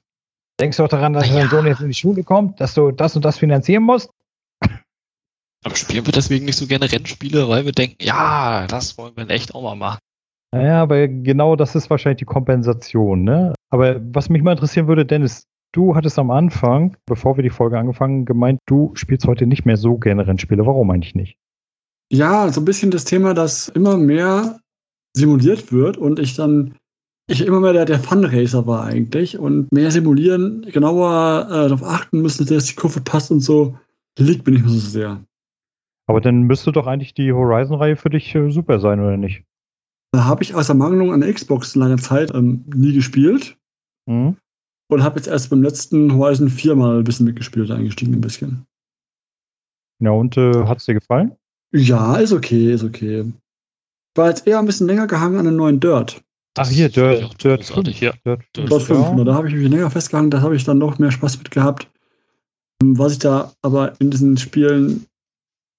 [0.60, 1.48] Denkst du auch daran, dass dein ja.
[1.48, 4.10] Sohn jetzt in die Schule kommt, dass du das und das finanzieren musst?
[5.64, 9.24] Aber spielen wir deswegen nicht so gerne Rennspiele, weil wir denken, ja, das wollen wir
[9.24, 9.98] in echt auch mal machen.
[10.52, 13.54] Naja, aber genau das ist wahrscheinlich die Kompensation, ne?
[13.70, 17.78] Aber was mich mal interessieren würde, Dennis, du hattest am Anfang, bevor wir die Folge
[17.78, 20.64] angefangen, gemeint, du spielst heute nicht mehr so gerne Rennspiele.
[20.64, 21.36] Warum eigentlich nicht?
[22.10, 24.58] Ja, so ein bisschen das Thema, dass immer mehr
[25.14, 26.76] simuliert wird und ich dann,
[27.28, 32.22] ich immer mehr der, der Funracer war eigentlich und mehr simulieren, genauer äh, darauf achten
[32.22, 33.76] müssen, dass die Kurve passt und so,
[34.18, 35.24] liegt mir nicht mehr so sehr.
[36.06, 39.44] Aber dann müsste doch eigentlich die Horizon-Reihe für dich äh, super sein, oder nicht?
[40.12, 43.56] Da habe ich aus Ermangelung an der Xbox lange Zeit ähm, nie gespielt
[44.08, 44.36] Hm?
[44.90, 48.64] und habe jetzt erst beim letzten Horizon 4 mal ein bisschen mitgespielt, eingestiegen ein bisschen.
[50.02, 51.36] Ja, und äh, hat es dir gefallen?
[51.74, 53.30] Ja, ist okay, ist okay.
[54.16, 56.22] War jetzt eher ein bisschen länger gehangen an den neuen Dirt.
[56.58, 58.00] Ach, hier, Dirt, auch Dirt großartig, 5.
[58.00, 58.12] ja.
[58.24, 59.24] Dirt Dirt Dort 5, ja.
[59.24, 61.88] da habe ich mich länger festgehangen, da habe ich dann noch mehr Spaß mit gehabt.
[62.82, 65.06] Ähm, Was ich da aber in diesen Spielen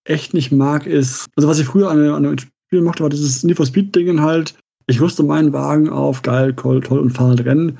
[0.05, 3.43] echt nicht mag, ist, also was ich früher an, an dem Spiel mochte, war dieses
[3.43, 4.55] Need for Speed-Dingen halt.
[4.87, 7.79] Ich rüste meinen Wagen auf, geil, toll, toll und fahre halt Rennen.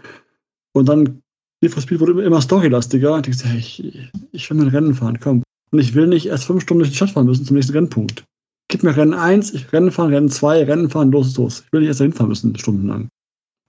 [0.74, 1.22] Und dann
[1.62, 3.16] Need for Speed wurde immer, immer storylastiger.
[3.16, 5.44] Und ich dachte, ich, ich will mein Rennen fahren, komm.
[5.72, 8.24] Und ich will nicht erst fünf Stunden durch die Stadt fahren müssen zum nächsten Rennpunkt.
[8.70, 11.64] Gib mir Rennen 1, ich Rennen fahren, Rennen 2, Rennen fahren, los, los.
[11.66, 13.10] Ich will nicht erst dahin fahren müssen, stundenlang.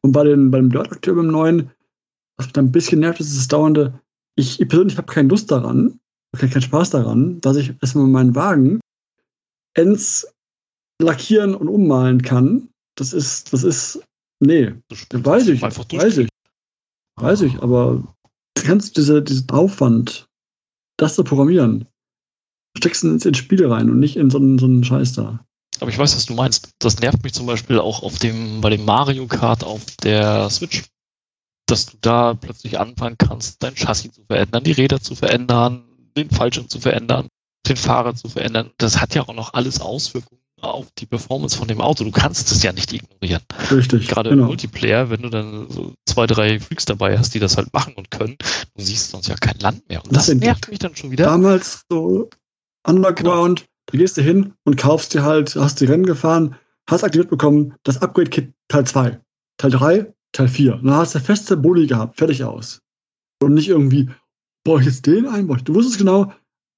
[0.02, 1.70] Und bei, den, bei dem Dirt aktuell beim neuen,
[2.36, 3.98] was mich da ein bisschen nervt, ist das dauernde,
[4.36, 5.98] ich, ich persönlich habe keine Lust daran,
[6.36, 8.80] keinen keinen Spaß daran, dass ich erstmal meinen Wagen
[9.74, 10.26] ends
[11.02, 12.68] lackieren und ummalen kann.
[12.96, 14.02] Das ist, das ist,
[14.40, 16.28] nee, spielst weiß ich, Einfach weiß ich,
[17.16, 18.02] weiß ich, aber
[18.54, 20.26] kannst diese, diesen Aufwand,
[20.98, 21.86] das zu programmieren,
[22.76, 25.40] steckst du ins, Spiel rein und nicht in so einen, so einen Scheiß da.
[25.80, 26.70] Aber ich weiß, was du meinst.
[26.78, 30.84] Das nervt mich zum Beispiel auch auf dem, bei dem Mario Kart auf der Switch.
[31.66, 35.84] Dass du da plötzlich anfangen kannst, dein Chassis zu verändern, die Räder zu verändern,
[36.16, 37.28] den Fallschirm zu verändern,
[37.68, 38.70] den Fahrer zu verändern.
[38.78, 42.04] Das hat ja auch noch alles Auswirkungen auf die Performance von dem Auto.
[42.04, 43.42] Du kannst es ja nicht ignorieren.
[43.70, 44.08] Richtig.
[44.08, 44.48] Gerade im genau.
[44.48, 48.10] Multiplayer, wenn du dann so zwei, drei Freaks dabei hast, die das halt machen und
[48.10, 48.36] können,
[48.74, 50.04] du siehst sonst ja kein Land mehr.
[50.04, 51.24] Und das Das nervt mich dann schon wieder.
[51.24, 52.28] Damals so
[52.86, 56.56] Underground, da gehst du hin und kaufst dir halt, hast die Rennen gefahren,
[56.88, 59.20] hast aktiviert bekommen, das Upgrade-Kit Teil 2,
[59.58, 60.74] Teil 3, Teil 4.
[60.74, 62.80] Und dann hast du feste Boni gehabt, fertig aus.
[63.42, 64.08] Und nicht irgendwie,
[64.64, 65.46] baue ich jetzt den ein?
[65.64, 66.32] Du wusstest genau,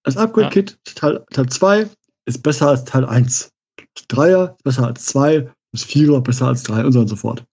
[0.04, 1.88] das Upgrade-Kit Teil, Teil 2
[2.26, 3.50] ist besser als Teil 1.
[3.94, 7.16] Das 3er ist besser als 2, das 4er besser als 3 und so und so
[7.16, 7.44] fort.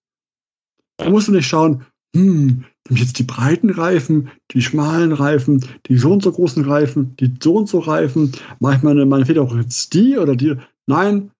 [0.98, 1.84] Da musst du nicht schauen,
[2.14, 2.64] hm,
[2.94, 7.32] ich jetzt die breiten Reifen, die schmalen Reifen, die so und so großen Reifen, die
[7.42, 10.56] so und so Reifen, mache ich meine, meine Federung jetzt die oder die?
[10.86, 11.30] Nein,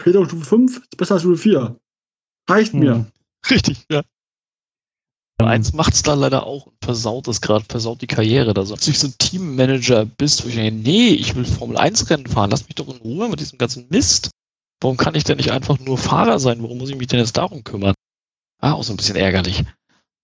[0.00, 1.76] Federung Stufe 5 ist besser als Stufe 4.
[2.48, 2.94] Reicht mir.
[2.94, 3.06] Hm.
[3.50, 4.02] Richtig, ja.
[5.38, 8.74] Eins macht's da leider auch und versaut es gerade, versaut die Karriere da so.
[8.74, 12.26] Als du so ein Teammanager bist, wo ich denke, nee, ich will Formel 1 Rennen
[12.26, 14.30] fahren, lass mich doch in Ruhe mit diesem ganzen Mist.
[14.82, 16.62] Warum kann ich denn nicht einfach nur Fahrer sein?
[16.62, 17.94] Warum muss ich mich denn jetzt darum kümmern?
[18.60, 19.64] Ah, auch so ein bisschen ärgerlich.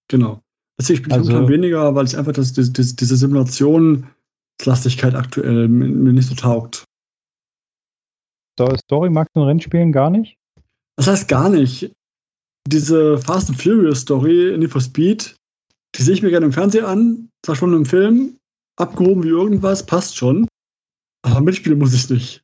[0.08, 0.42] Genau.
[0.80, 5.88] Spiele ich Also- momentan weniger, weil ich einfach das, das, das, diese Simulationslastigkeit aktuell mir,
[5.88, 6.84] mir nicht so taugt.
[8.78, 10.38] Story magst du in Rennspielen gar nicht?
[10.96, 11.92] Das heißt gar nicht.
[12.66, 15.36] Diese Fast and Furious Story in Need for Speed,
[15.94, 18.38] die sehe ich mir gerne im Fernsehen an, zwar schon im Film,
[18.78, 20.48] abgehoben wie irgendwas, passt schon.
[21.22, 22.42] Aber mitspielen muss ich nicht.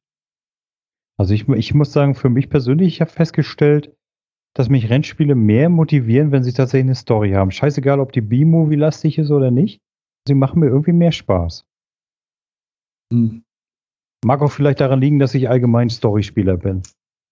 [1.19, 3.95] Also ich, ich muss sagen, für mich persönlich, ich habe festgestellt,
[4.55, 7.51] dass mich Rennspiele mehr motivieren, wenn sie tatsächlich eine Story haben.
[7.51, 9.81] Scheißegal, ob die B-Movie-lastig ist oder nicht.
[10.29, 11.65] Sie machen mir irgendwie mehr Spaß.
[13.13, 13.43] Hm.
[14.25, 16.83] Mag auch vielleicht daran liegen, dass ich allgemein Storyspieler bin.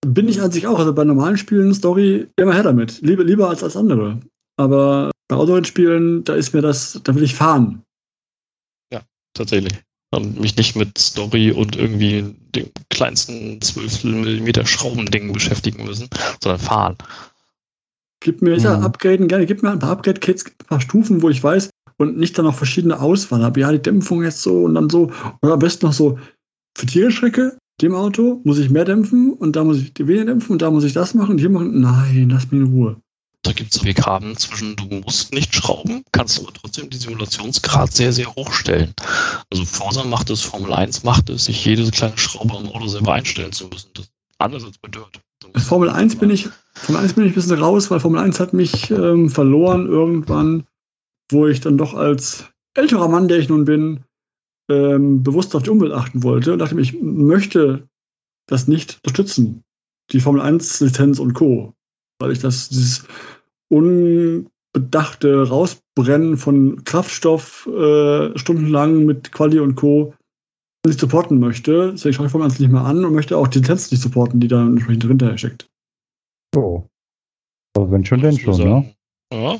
[0.07, 0.79] Bin ich an sich auch.
[0.79, 3.01] Also bei normalen Spielen Story immer her damit.
[3.03, 4.21] Lieber, lieber als als andere.
[4.57, 7.83] Aber bei Autorennspielen, da ist mir das, da will ich fahren.
[9.35, 9.73] Tatsächlich.
[10.13, 16.09] Und mich nicht mit Story und irgendwie dem kleinsten 12 Millimeter Schraubending beschäftigen müssen,
[16.43, 16.97] sondern fahren.
[18.21, 18.85] Gib mir, ja, Mhm.
[18.85, 22.37] upgraden gerne, gib mir ein paar Upgrade-Kits, ein paar Stufen, wo ich weiß und nicht
[22.37, 23.61] dann noch verschiedene Auswahl habe.
[23.61, 25.13] Ja, die Dämpfung jetzt so und dann so.
[25.43, 26.19] Oder am besten noch so
[26.77, 30.63] für Tierschrecke, dem Auto muss ich mehr dämpfen und da muss ich weniger dämpfen und
[30.63, 31.81] da muss ich das machen und hier machen.
[31.81, 33.01] Nein, lass mich in Ruhe.
[33.51, 38.13] Da gibt es Weghaben zwischen, du musst nicht schrauben, kannst aber trotzdem die Simulationsgrad sehr,
[38.13, 38.95] sehr hoch stellen.
[39.51, 43.15] Also Forza macht es, Formel 1 macht es, sich jede kleine Schraube am Auto selber
[43.15, 43.91] einstellen zu müssen.
[43.95, 45.21] Das anders als bei Dirt.
[45.57, 48.53] Formel 1 bin ich, Formel 1 bin ich ein bisschen raus, weil Formel 1 hat
[48.53, 50.63] mich ähm, verloren irgendwann,
[51.33, 52.45] wo ich dann doch als
[52.75, 54.05] älterer Mann, der ich nun bin,
[54.71, 57.89] ähm, bewusst auf die Umwelt achten wollte und dachte ich möchte
[58.47, 59.65] das nicht unterstützen.
[60.13, 61.75] Die Formel 1 Lizenz und Co.
[62.21, 63.07] Weil ich das, dieses
[63.71, 70.15] unbedachte Rausbrennen von Kraftstoff äh, stundenlang mit Quali und Co.
[70.85, 71.93] nicht supporten möchte.
[71.93, 74.41] Deswegen schaue ich Formel 1 nicht mehr an und möchte auch die Lizenz nicht supporten,
[74.41, 75.69] die da entsprechend dahinter steckt.
[76.55, 76.87] So.
[77.77, 78.95] Aber wenn schon, denn schon, ne?
[79.33, 79.59] Ja.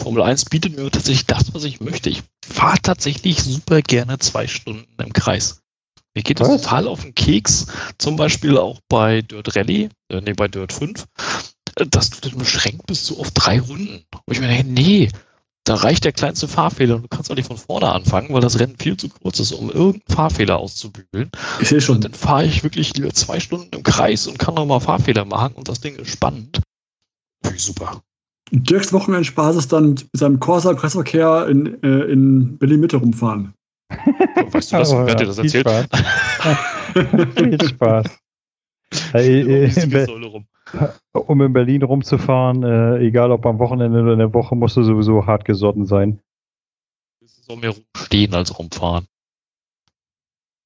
[0.00, 2.08] Formel 1 bietet mir tatsächlich das, was ich möchte.
[2.08, 5.60] Ich fahre tatsächlich super gerne zwei Stunden im Kreis.
[6.14, 6.62] Mir geht das Was?
[6.62, 7.66] total auf den Keks.
[7.98, 11.04] Zum Beispiel auch bei Dirt Rally, äh, nee, bei Dirt 5, äh,
[11.86, 14.04] dass du dann beschränkt bist so auf drei Runden.
[14.26, 15.10] Wo ich mir denke, nee,
[15.64, 18.58] da reicht der kleinste Fahrfehler und du kannst auch nicht von vorne anfangen, weil das
[18.58, 21.30] Rennen viel zu kurz ist, um irgendeinen Fahrfehler auszubügeln.
[21.60, 22.00] Ich sehe Und schon.
[22.00, 25.54] dann fahre ich wirklich lieber zwei Stunden im Kreis und kann noch mal Fahrfehler machen
[25.54, 26.60] und das Ding ist spannend.
[27.42, 28.02] Finde ich super.
[28.50, 33.52] Dirks Wochenendspaß ist dann mit seinem Corsa im Kreisverkehr in, äh, in Berlin-Mitte rumfahren.
[34.50, 34.90] Weißt du das?
[34.90, 35.90] Wer hat dir das viel erzählt?
[35.90, 36.56] Spaß.
[37.36, 38.06] viel Spaß.
[39.12, 40.46] Äh, die äh, in Be- Siegessäule rum.
[41.12, 44.82] Um in Berlin rumzufahren, äh, egal ob am Wochenende oder in der Woche, musst du
[44.82, 46.20] sowieso hart gesotten sein.
[47.24, 49.06] Es soll mehr rumstehen als rumfahren.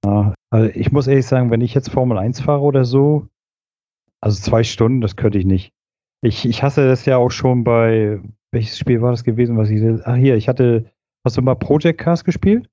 [0.05, 3.29] Ja, also ich muss ehrlich sagen, wenn ich jetzt Formel 1 fahre oder so,
[4.21, 5.73] also zwei Stunden, das könnte ich nicht.
[6.25, 8.21] Ich, ich hasse das ja auch schon bei,
[8.53, 10.91] welches Spiel war das gewesen, was ich, ach hier, ich hatte,
[11.25, 12.69] hast du mal Project Cars gespielt?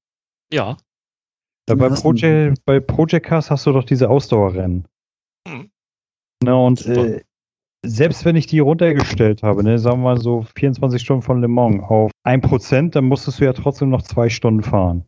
[0.51, 0.77] Ja.
[1.67, 4.87] Ja, bei, Project, bei Project Cars hast du doch diese Ausdauerrennen.
[5.47, 5.71] Mhm.
[6.43, 7.21] Na, und äh,
[7.85, 11.47] selbst wenn ich die runtergestellt habe, ne, sagen wir mal so 24 Stunden von Le
[11.47, 15.05] Mans auf 1%, dann musstest du ja trotzdem noch zwei Stunden fahren.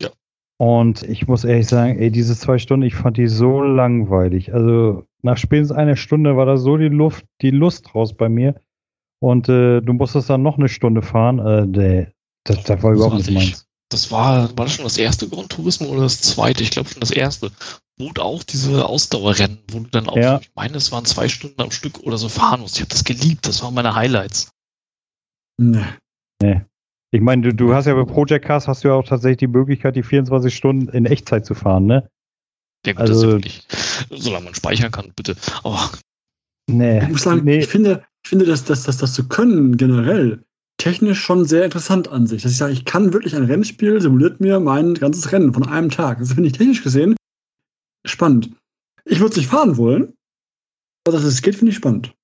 [0.00, 0.10] Ja.
[0.58, 4.52] Und ich muss ehrlich sagen, ey, diese zwei Stunden, ich fand die so langweilig.
[4.52, 8.60] Also nach spätestens einer Stunde war da so die Luft, die Lust raus bei mir.
[9.20, 11.38] Und äh, du musstest dann noch eine Stunde fahren.
[11.38, 12.06] Äh, nee,
[12.44, 13.66] das, das war überhaupt nicht meins.
[13.90, 16.62] Das war, war das schon das erste Grand Turismo oder das zweite?
[16.62, 17.50] Ich glaube schon das erste.
[17.98, 20.40] Wo du auch diese Ausdauerrennen, wo du dann auch, Ja.
[20.40, 22.76] ich meine, es waren zwei Stunden am Stück oder so fahren musst.
[22.76, 23.46] Ich habe das geliebt.
[23.46, 24.50] Das waren meine Highlights.
[25.60, 25.84] Nee.
[27.12, 29.46] Ich meine, du, du hast ja bei Project Cars hast du ja auch tatsächlich die
[29.46, 32.08] Möglichkeit, die 24 Stunden in Echtzeit zu fahren, ne?
[32.84, 33.62] Ja, gut, das ist ja Also- wirklich,
[34.10, 35.36] solange man speichern kann, bitte.
[35.62, 35.90] Aber
[36.68, 37.02] Nee.
[37.02, 37.58] Ich muss sagen, nee.
[37.58, 40.42] ich finde, ich finde dass, dass, dass das zu können generell
[40.78, 42.42] technisch schon sehr interessant an sich.
[42.42, 45.90] Dass ich sage, ich kann wirklich ein Rennspiel, simuliert mir mein ganzes Rennen von einem
[45.90, 46.18] Tag.
[46.18, 47.14] Das finde ich technisch gesehen
[48.06, 48.50] spannend.
[49.04, 50.14] Ich würde es nicht fahren wollen,
[51.06, 52.14] aber dass es geht, finde ich spannend.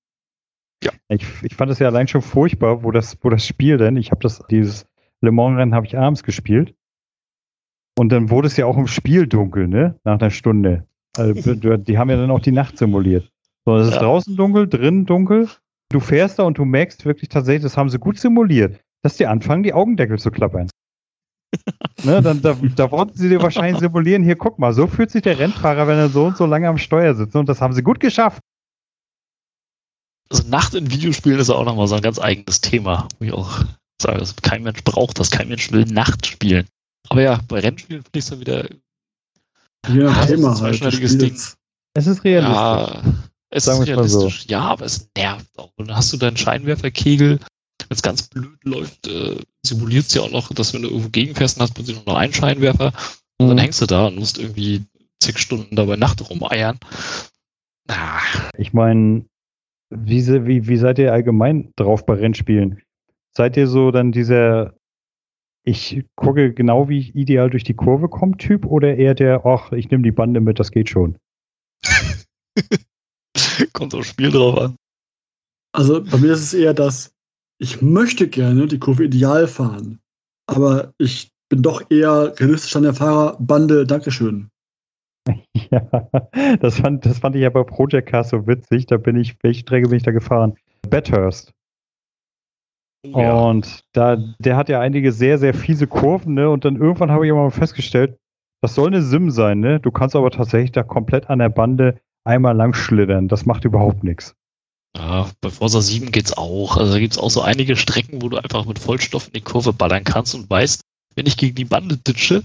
[1.09, 4.11] Ich, ich fand es ja allein schon furchtbar, wo das, wo das Spiel denn, ich
[4.11, 4.85] habe das, dieses
[5.21, 6.73] Le Mans-Rennen habe ich abends gespielt.
[7.99, 9.99] Und dann wurde es ja auch im Spiel dunkel, ne?
[10.05, 10.87] Nach einer Stunde.
[11.17, 13.29] Also, die haben ja dann auch die Nacht simuliert.
[13.65, 13.99] So, es ist Ja.
[13.99, 15.49] draußen dunkel, drinnen dunkel.
[15.89, 19.27] Du fährst da und du merkst wirklich tatsächlich, das haben sie gut simuliert, dass die
[19.27, 20.69] anfangen, die Augendeckel zu klappern.
[22.03, 25.21] Ne, dann, da, da wollten sie dir wahrscheinlich simulieren, hier guck mal, so fühlt sich
[25.21, 27.35] der Rennfahrer, wenn er so und so lange am Steuer sitzt.
[27.35, 28.41] Und das haben sie gut geschafft.
[30.31, 33.63] also Nacht in Videospielen ist auch nochmal so ein ganz eigenes Thema, wo ich auch
[34.01, 36.67] sage, also kein Mensch braucht das, kein Mensch will Nacht spielen.
[37.09, 38.69] Aber ja, bei Rennspielen finde ich es dann wieder,
[39.87, 41.21] Ja, das ist ein Thema halt.
[41.21, 41.37] Ding.
[41.93, 42.55] Es ist realistisch.
[42.55, 43.01] ja,
[43.49, 44.19] es Sagen ist mal so.
[44.21, 45.71] realistisch, ja, aber es nervt auch.
[45.75, 47.39] Und dann hast du deinen Scheinwerferkegel,
[47.91, 49.35] wenn es ganz blöd läuft, äh,
[49.65, 52.05] simuliert es ja auch noch, dass wenn du irgendwo gegenfährst, dann hast du plötzlich nur
[52.05, 52.93] noch einen Scheinwerfer
[53.37, 53.61] und dann Mhm.
[53.63, 54.85] hängst du da und musst irgendwie
[55.21, 56.79] zig Stunden dabei Nacht rumeiern.
[57.89, 58.21] Ah,
[58.57, 59.25] Ich meine,
[59.89, 62.81] wie, wie, wie seid ihr allgemein drauf bei Rennspielen?
[63.35, 64.73] Seid ihr so dann dieser,
[65.65, 69.73] ich gucke genau, wie ich ideal durch die Kurve komme, Typ, oder eher der, ach,
[69.73, 71.17] ich nehme die Bande mit, das geht schon?
[73.73, 74.75] kommt aufs Spiel drauf an.
[75.73, 77.13] Also bei mir ist es eher das,
[77.61, 79.99] ich möchte gerne die Kurve ideal fahren,
[80.47, 84.49] aber ich bin doch eher realistisch an der Fahrerbande, Dankeschön.
[85.69, 86.09] Ja,
[86.59, 88.87] das fand, das fand ich ja bei Project Cars so witzig.
[88.87, 90.55] Da bin ich, welche Strecke bin ich da gefahren?
[90.89, 91.53] Bathurst.
[93.05, 93.33] Ja.
[93.33, 96.49] Und da, der hat ja einige sehr, sehr fiese Kurven, ne?
[96.49, 98.17] Und dann irgendwann habe ich aber mal festgestellt,
[98.61, 99.79] das soll eine Sim sein, ne?
[99.79, 103.29] Du kannst aber tatsächlich da komplett an der Bande einmal lang schlittern.
[103.29, 104.35] Das macht überhaupt nichts.
[104.97, 106.77] Ja, bei Forza 7 geht's auch.
[106.77, 109.73] Also da gibt's auch so einige Strecken, wo du einfach mit Vollstoff in die Kurve
[109.73, 110.81] ballern kannst und weißt,
[111.15, 112.43] wenn ich gegen die Bande ditche,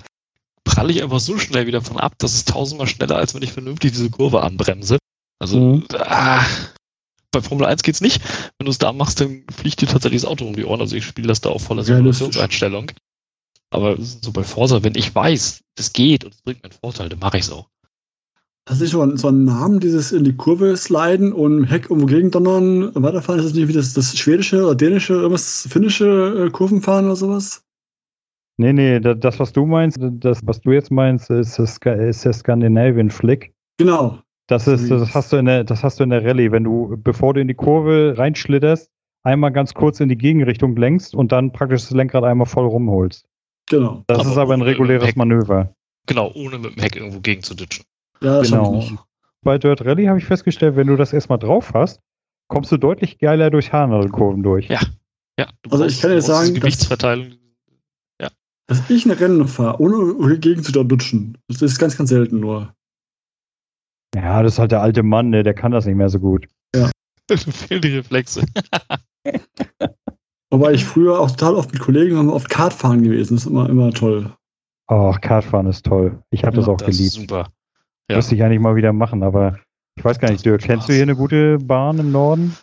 [0.65, 3.53] pralle ich einfach so schnell wieder von ab, das ist tausendmal schneller, als wenn ich
[3.53, 4.99] vernünftig diese Kurve anbremse.
[5.39, 5.87] Also Mhm.
[5.95, 6.45] ah,
[7.31, 8.23] bei Formel 1 geht's nicht.
[8.59, 10.81] Wenn du es da machst, dann fliegt dir tatsächlich das Auto um die Ohren.
[10.81, 11.83] Also ich spiele das da auf voller.
[11.85, 12.93] Simulationseinstellung.
[13.71, 17.09] Aber so bei Forza, wenn ich weiß, es geht und es bringt mir einen Vorteil,
[17.09, 17.67] dann mache ich es auch.
[18.69, 22.91] Hast du nicht so einen Namen, dieses in die Kurve sliden und Heck irgendwo gegendonnern,
[22.95, 23.39] weiterfahren?
[23.39, 27.63] Ist das nicht wie das, das schwedische oder dänische, irgendwas finnische äh, Kurvenfahren oder sowas?
[28.59, 32.25] Nee, nee, da- das, was du meinst, das, was du jetzt meinst, ist, das, ist
[32.25, 33.53] der Scandinavian Flick.
[33.79, 34.19] Genau.
[34.49, 36.97] Das ist, das hast du in der, das hast du in der Rallye, wenn du,
[37.03, 38.91] bevor du in die Kurve reinschlitterst,
[39.25, 43.27] einmal ganz kurz in die Gegenrichtung lenkst und dann praktisch das Lenkrad einmal voll rumholst.
[43.69, 44.05] Genau.
[44.07, 45.15] Das Aber ist aber ein reguläres.
[45.17, 45.75] Manöver.
[46.07, 47.85] Genau, ohne mit dem Heck irgendwo gegen zu ditchen.
[48.23, 48.75] Ja, das Genau.
[48.75, 49.03] schaff ich nicht.
[49.43, 52.01] Bei Dirt Rally habe ich festgestellt, wenn du das erstmal drauf hast,
[52.49, 54.69] kommst du deutlich geiler durch Haarnadelkurven durch.
[54.69, 54.81] Ja.
[55.39, 57.33] Ja, du Also ich kann dir sagen, diese dass- Gewichtsverteilung.
[58.69, 62.75] Dass ich eine Rennen fahre, ohne gegen zu dutschen, das ist ganz, ganz selten nur.
[64.13, 65.45] Ja, das ist halt der alte Mann, ne?
[65.45, 66.49] der kann das nicht mehr so gut.
[67.31, 68.45] fehlen die Reflexe.
[70.51, 73.35] Wobei ich früher auch total oft mit Kollegen haben wir oft Kart fahren gewesen.
[73.37, 74.33] Das ist immer, immer toll.
[74.89, 76.23] Ach, Kartfahren ist toll.
[76.31, 77.31] Ich habe das Ja, auch Das ist geliebt.
[77.31, 77.49] super.
[78.11, 78.17] Ja.
[78.17, 79.59] Müsste ich eigentlich mal wieder machen, aber
[79.97, 82.57] ich weiß gar Das nicht, Dirk, kennst du hier eine gute Bahn im Norden?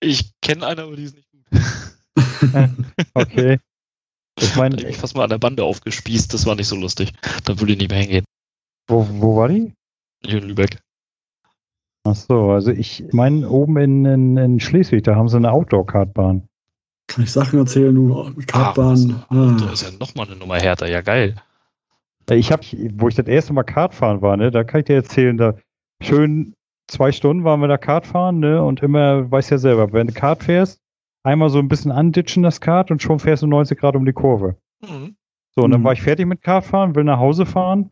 [0.00, 1.44] Ich kenne eine, aber die ist nicht gut.
[3.14, 3.58] Okay.
[4.38, 7.12] Ich Da meine, ich fast mal an der Bande aufgespießt, das war nicht so lustig.
[7.44, 8.24] Da würde ich nicht mehr hingehen.
[8.88, 9.72] wo, wo war die?
[10.24, 10.78] Hier in Lübeck.
[12.04, 16.46] Ach so, also ich meine, oben in, in, in Schleswig, da haben sie eine Outdoor-Kartbahn.
[17.08, 19.24] Kann ich Sachen erzählen, du Kartbahn.
[19.28, 20.88] Ah, Da Ah, ist ja nochmal eine Nummer härter.
[20.88, 21.34] Ja, geil.
[22.30, 22.62] Ich habe,
[22.94, 25.54] wo ich das erste Mal Kart fahren war, ne, da kann ich dir erzählen, da
[26.02, 26.54] schön
[26.90, 30.12] zwei Stunden waren wir da Kart fahren, ne, und immer, weißt ja selber, wenn du
[30.14, 30.80] Kart fährst,
[31.24, 34.12] einmal so ein bisschen anditschen das Kart und schon fährst du 90 Grad um die
[34.12, 34.56] Kurve.
[34.82, 35.16] Mhm.
[35.54, 35.84] So, und dann Mhm.
[35.84, 37.90] war ich fertig mit Kartfahren, will nach Hause fahren,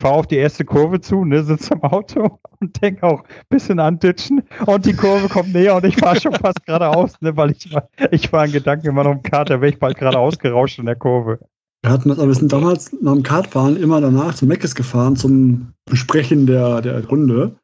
[0.00, 3.80] fahr auf die erste Kurve zu, ne, sitze im Auto und denk auch ein bisschen
[3.80, 7.72] anditschen und die Kurve kommt näher und ich fahre schon fast geradeaus, ne, weil ich,
[7.74, 10.78] war- ich war in Gedanken immer noch im Kart, da wäre ich bald geradeaus gerauscht
[10.78, 11.40] in der Kurve.
[11.88, 15.16] Wir hatten das, aber wir sind damals nach dem Kartfahren immer danach zum Meckes gefahren
[15.16, 17.56] zum Besprechen der, der Runde.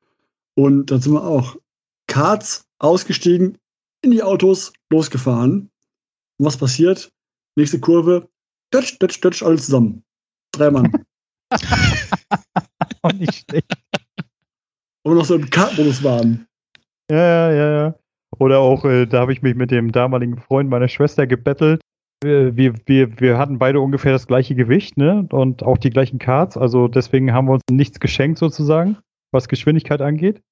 [0.55, 1.57] Und da sind wir auch
[2.07, 3.59] Karts ausgestiegen,
[4.01, 5.71] in die Autos losgefahren.
[6.39, 7.13] Und was passiert?
[7.57, 8.27] Nächste Kurve,
[8.71, 10.03] Dutsch, Dutsch, Dutsch, alle zusammen.
[10.53, 10.91] Drei Mann.
[13.03, 13.77] Und nicht schlecht.
[15.03, 16.47] Und wir noch so im Kartmodus waren.
[17.11, 17.95] Ja, ja, ja.
[18.39, 21.83] Oder auch, äh, da habe ich mich mit dem damaligen Freund meiner Schwester gebettelt.
[22.25, 22.57] Wir,
[22.87, 25.27] wir, wir, hatten beide ungefähr das gleiche Gewicht, ne?
[25.31, 26.57] Und auch die gleichen Karts.
[26.57, 28.97] Also deswegen haben wir uns nichts geschenkt sozusagen,
[29.31, 30.43] was Geschwindigkeit angeht.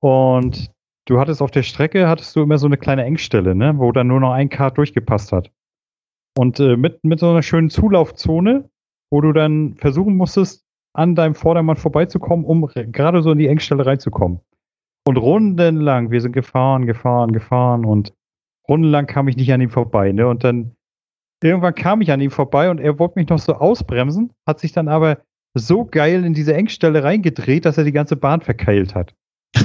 [0.00, 0.70] Und
[1.06, 3.74] du hattest auf der Strecke, hattest du immer so eine kleine Engstelle, ne?
[3.78, 5.50] Wo dann nur noch ein Kart durchgepasst hat.
[6.36, 8.70] Und äh, mit, mit so einer schönen Zulaufzone,
[9.10, 13.84] wo du dann versuchen musstest, an deinem Vordermann vorbeizukommen, um gerade so in die Engstelle
[13.84, 14.40] reinzukommen.
[15.06, 18.12] Und rundenlang, wir sind gefahren, gefahren, gefahren und
[18.68, 20.12] rundenlang kam ich nicht an ihm vorbei.
[20.12, 20.26] Ne?
[20.26, 20.76] Und dann
[21.42, 24.72] irgendwann kam ich an ihm vorbei und er wollte mich noch so ausbremsen, hat sich
[24.72, 25.18] dann aber
[25.54, 29.14] so geil in diese Engstelle reingedreht, dass er die ganze Bahn verkeilt hat.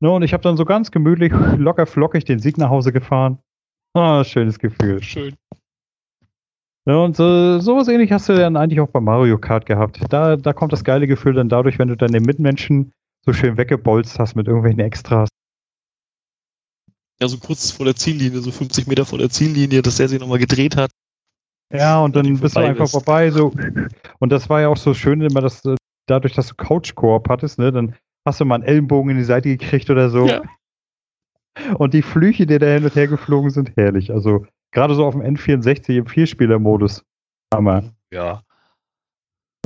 [0.00, 3.38] ne, und ich habe dann so ganz gemütlich, locker flockig den Sieg nach Hause gefahren.
[3.94, 5.02] Ah, schönes Gefühl.
[5.02, 5.34] Schön.
[6.88, 10.00] Ja, und äh, sowas ähnlich hast du dann eigentlich auch bei Mario Kart gehabt.
[10.10, 12.92] Da, da kommt das geile Gefühl dann dadurch, wenn du dann den Mitmenschen
[13.24, 15.28] so schön weggebolzt hast mit irgendwelchen Extras.
[17.20, 20.20] Ja, so kurz vor der Ziellinie, so 50 Meter vor der Ziellinie, dass der sich
[20.20, 20.90] nochmal gedreht hat.
[21.72, 22.92] Ja, und dann du bist du einfach bist.
[22.92, 23.30] vorbei.
[23.30, 23.52] So.
[24.18, 27.58] Und das war ja auch so schön, immer, dass äh, dadurch, dass du Couch-Koop hattest,
[27.58, 27.96] ne, dann
[28.26, 30.26] hast du mal einen Ellenbogen in die Seite gekriegt oder so.
[30.26, 30.42] Ja.
[31.78, 34.12] Und die Flüche, die da hin und her geflogen sind, herrlich.
[34.12, 37.02] Also gerade so auf dem N64 im Vierspieler-Modus.
[37.52, 37.94] Hammer.
[38.12, 38.42] Ja.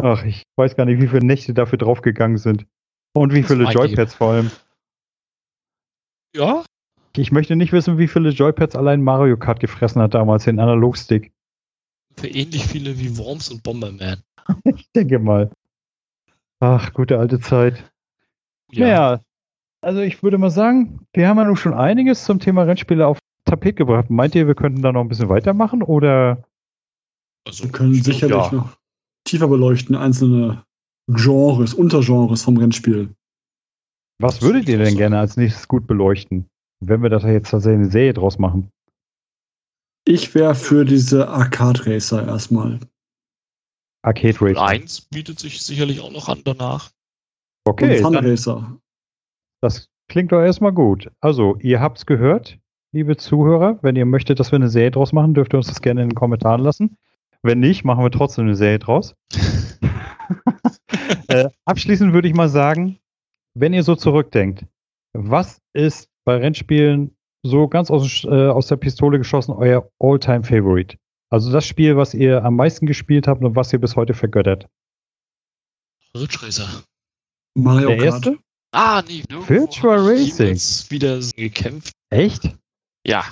[0.01, 2.67] Ach, ich weiß gar nicht, wie viele Nächte dafür draufgegangen sind.
[3.13, 4.51] Und wie Das viele Joypads vor allem.
[6.35, 6.65] Ja?
[7.17, 11.33] Ich möchte nicht wissen, wie viele Joypads allein Mario Kart gefressen hat damals, den Analogstick.
[12.17, 14.23] Für ähnlich viele wie Worms und Bomberman.
[14.65, 15.51] Ich denke mal.
[16.59, 17.91] Ach, gute alte Zeit.
[18.73, 19.21] Naja,
[19.81, 23.19] also ich würde mal sagen, wir haben ja nun schon einiges zum Thema Rennspiele auf
[23.45, 24.11] Tapet gebracht.
[24.11, 26.43] Meint ihr, wir könnten da noch ein bisschen weitermachen oder?
[27.47, 28.53] Also, Wir können sicherlich ja.
[28.53, 28.77] noch
[29.25, 30.65] tiefer beleuchten, einzelne
[31.09, 33.15] Genres, Untergenres vom Rennspiel.
[34.19, 36.50] Was würdet würde ihr denn gerne als nächstes gut beleuchten?
[36.81, 38.71] Wenn wir da jetzt tatsächlich eine Serie draus machen.
[40.07, 42.81] Ich wäre für diese Arcade Racer erstmal.
[44.03, 44.71] Arcade Formel Race.
[44.71, 46.91] 1 bietet sich sicherlich auch noch an danach.
[47.67, 48.79] Okay, Und Fun Racer.
[49.61, 51.11] das klingt doch erstmal gut.
[51.21, 52.59] Also, ihr habt's gehört,
[52.93, 53.79] liebe Zuhörer.
[53.83, 56.09] Wenn ihr möchtet, dass wir eine Serie draus machen, dürft ihr uns das gerne in
[56.09, 56.97] den Kommentaren lassen.
[57.43, 59.15] Wenn nicht, machen wir trotzdem eine Serie draus.
[61.29, 62.99] äh, abschließend würde ich mal sagen,
[63.55, 64.65] wenn ihr so zurückdenkt,
[65.13, 70.97] was ist bei Rennspielen so ganz aus, äh, aus der Pistole geschossen euer All-Time-Favorite?
[71.31, 74.67] Also das Spiel, was ihr am meisten gespielt habt und was ihr bis heute vergöttert.
[76.17, 76.69] Ridge Racer.
[77.55, 78.07] Mario Der Kart.
[78.27, 78.39] erste?
[78.73, 80.47] Ah, nee, Virtual ich Racing.
[80.47, 81.93] jemals wieder gekämpft.
[82.11, 82.57] Echt?
[83.07, 83.25] Ja.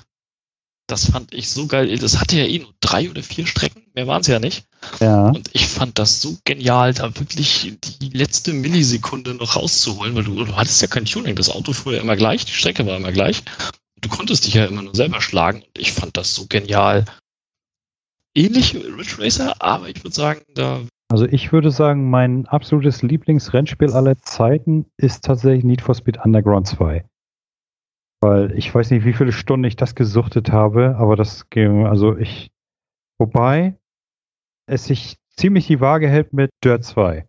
[0.89, 1.97] Das fand ich so geil.
[1.99, 3.83] Das hatte ja eh nur drei oder vier Strecken.
[3.95, 4.67] Mehr waren es ja nicht.
[5.01, 5.29] Ja.
[5.29, 10.45] Und ich fand das so genial, da wirklich die letzte Millisekunde noch rauszuholen, weil du,
[10.45, 11.37] du hattest ja kein Tuning.
[11.37, 13.43] Das Auto fuhr ja immer gleich, die Strecke war immer gleich.
[14.01, 15.63] Du konntest dich ja immer nur selber schlagen.
[15.63, 17.05] Und ich fand das so genial.
[18.35, 23.03] Ähnlich wie Ridge Racer, aber ich würde sagen, da Also ich würde sagen, mein absolutes
[23.03, 27.05] Lieblingsrennspiel aller Zeiten ist tatsächlich Need for Speed Underground 2.
[28.21, 32.17] Weil ich weiß nicht, wie viele Stunden ich das gesuchtet habe, aber das ging, also
[32.17, 32.51] ich,
[33.19, 33.75] wobei
[34.69, 37.27] es sich ziemlich die Waage hält mit Dirt 2.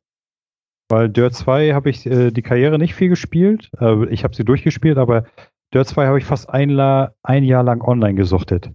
[0.89, 4.43] Weil Dirt 2 habe ich äh, die Karriere nicht viel gespielt, äh, ich habe sie
[4.43, 5.25] durchgespielt, aber
[5.73, 8.71] Dirt 2 habe ich fast ein, La ein Jahr lang online gesuchtet.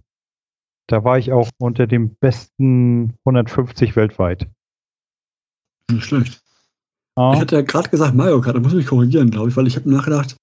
[0.87, 4.47] Da war ich auch unter den besten 150 weltweit.
[5.91, 6.41] Nicht schlecht.
[7.15, 7.33] Ah.
[7.33, 9.67] Ich hatte ja gerade gesagt Mario Kart, da muss ich mich korrigieren, glaube ich, weil
[9.67, 10.35] ich habe nachgedacht,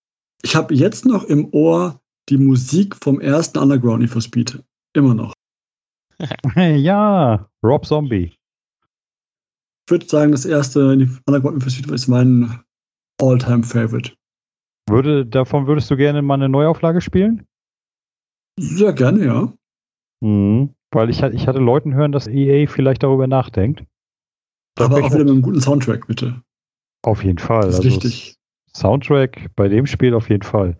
[0.43, 4.62] ich habe jetzt noch im Ohr die Musik vom ersten Underground Need for Speed.
[4.95, 5.33] Immer noch.
[6.57, 8.35] Ja, Rob Zombie.
[9.87, 10.91] Ich würde sagen, das erste
[11.27, 12.61] Underground Need for Speed ist mein
[13.20, 14.12] All-Time Favorite.
[14.89, 17.47] Würde, davon würdest du gerne mal eine Neuauflage spielen?
[18.59, 19.53] Sehr gerne, ja.
[20.20, 20.75] Mhm.
[20.93, 23.85] Weil ich, ich hatte Leuten hören, dass EA vielleicht darüber nachdenkt.
[24.77, 26.43] Da Aber auch wieder mit einem guten Soundtrack, bitte.
[27.03, 27.62] auf jeden Fall.
[27.66, 28.37] Das ist Also wichtig.
[28.75, 30.79] Soundtrack bei dem Spiel auf jeden Fall.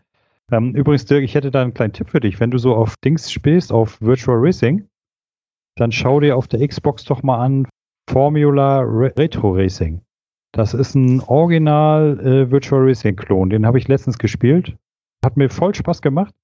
[0.51, 2.41] Ähm, übrigens, Dirk, ich hätte da einen kleinen Tipp für dich.
[2.41, 4.87] Wenn du so auf Dings spielst, auf Virtual Racing,
[5.77, 7.67] dann schau dir auf der Xbox doch mal an
[8.11, 10.03] Formula Re Retro Racing.
[10.53, 13.51] Das ist ein Original äh, Virtual Racing Klon.
[13.51, 14.77] Den habe ich letztens gespielt.
[15.25, 16.35] Hat mir voll Spaß gemacht.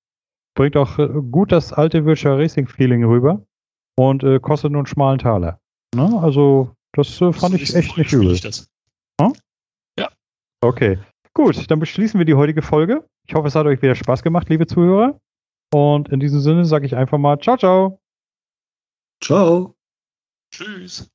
[0.54, 3.44] Bringt auch äh, gut das alte Virtual Racing Feeling rüber
[3.96, 5.60] und äh, kostet nur einen schmalen Taler.
[5.94, 6.18] Ne?
[6.22, 8.32] Also, das äh, fand ich echt nicht übel.
[8.32, 8.70] ich das.
[10.60, 10.98] Okay,
[11.34, 13.04] gut, dann beschließen wir die heutige Folge.
[13.28, 15.20] Ich hoffe, es hat euch wieder Spaß gemacht, liebe Zuhörer.
[15.72, 18.00] Und in diesem Sinne sage ich einfach mal ciao, ciao.
[19.20, 19.76] Ciao.
[20.50, 21.10] Tschüss.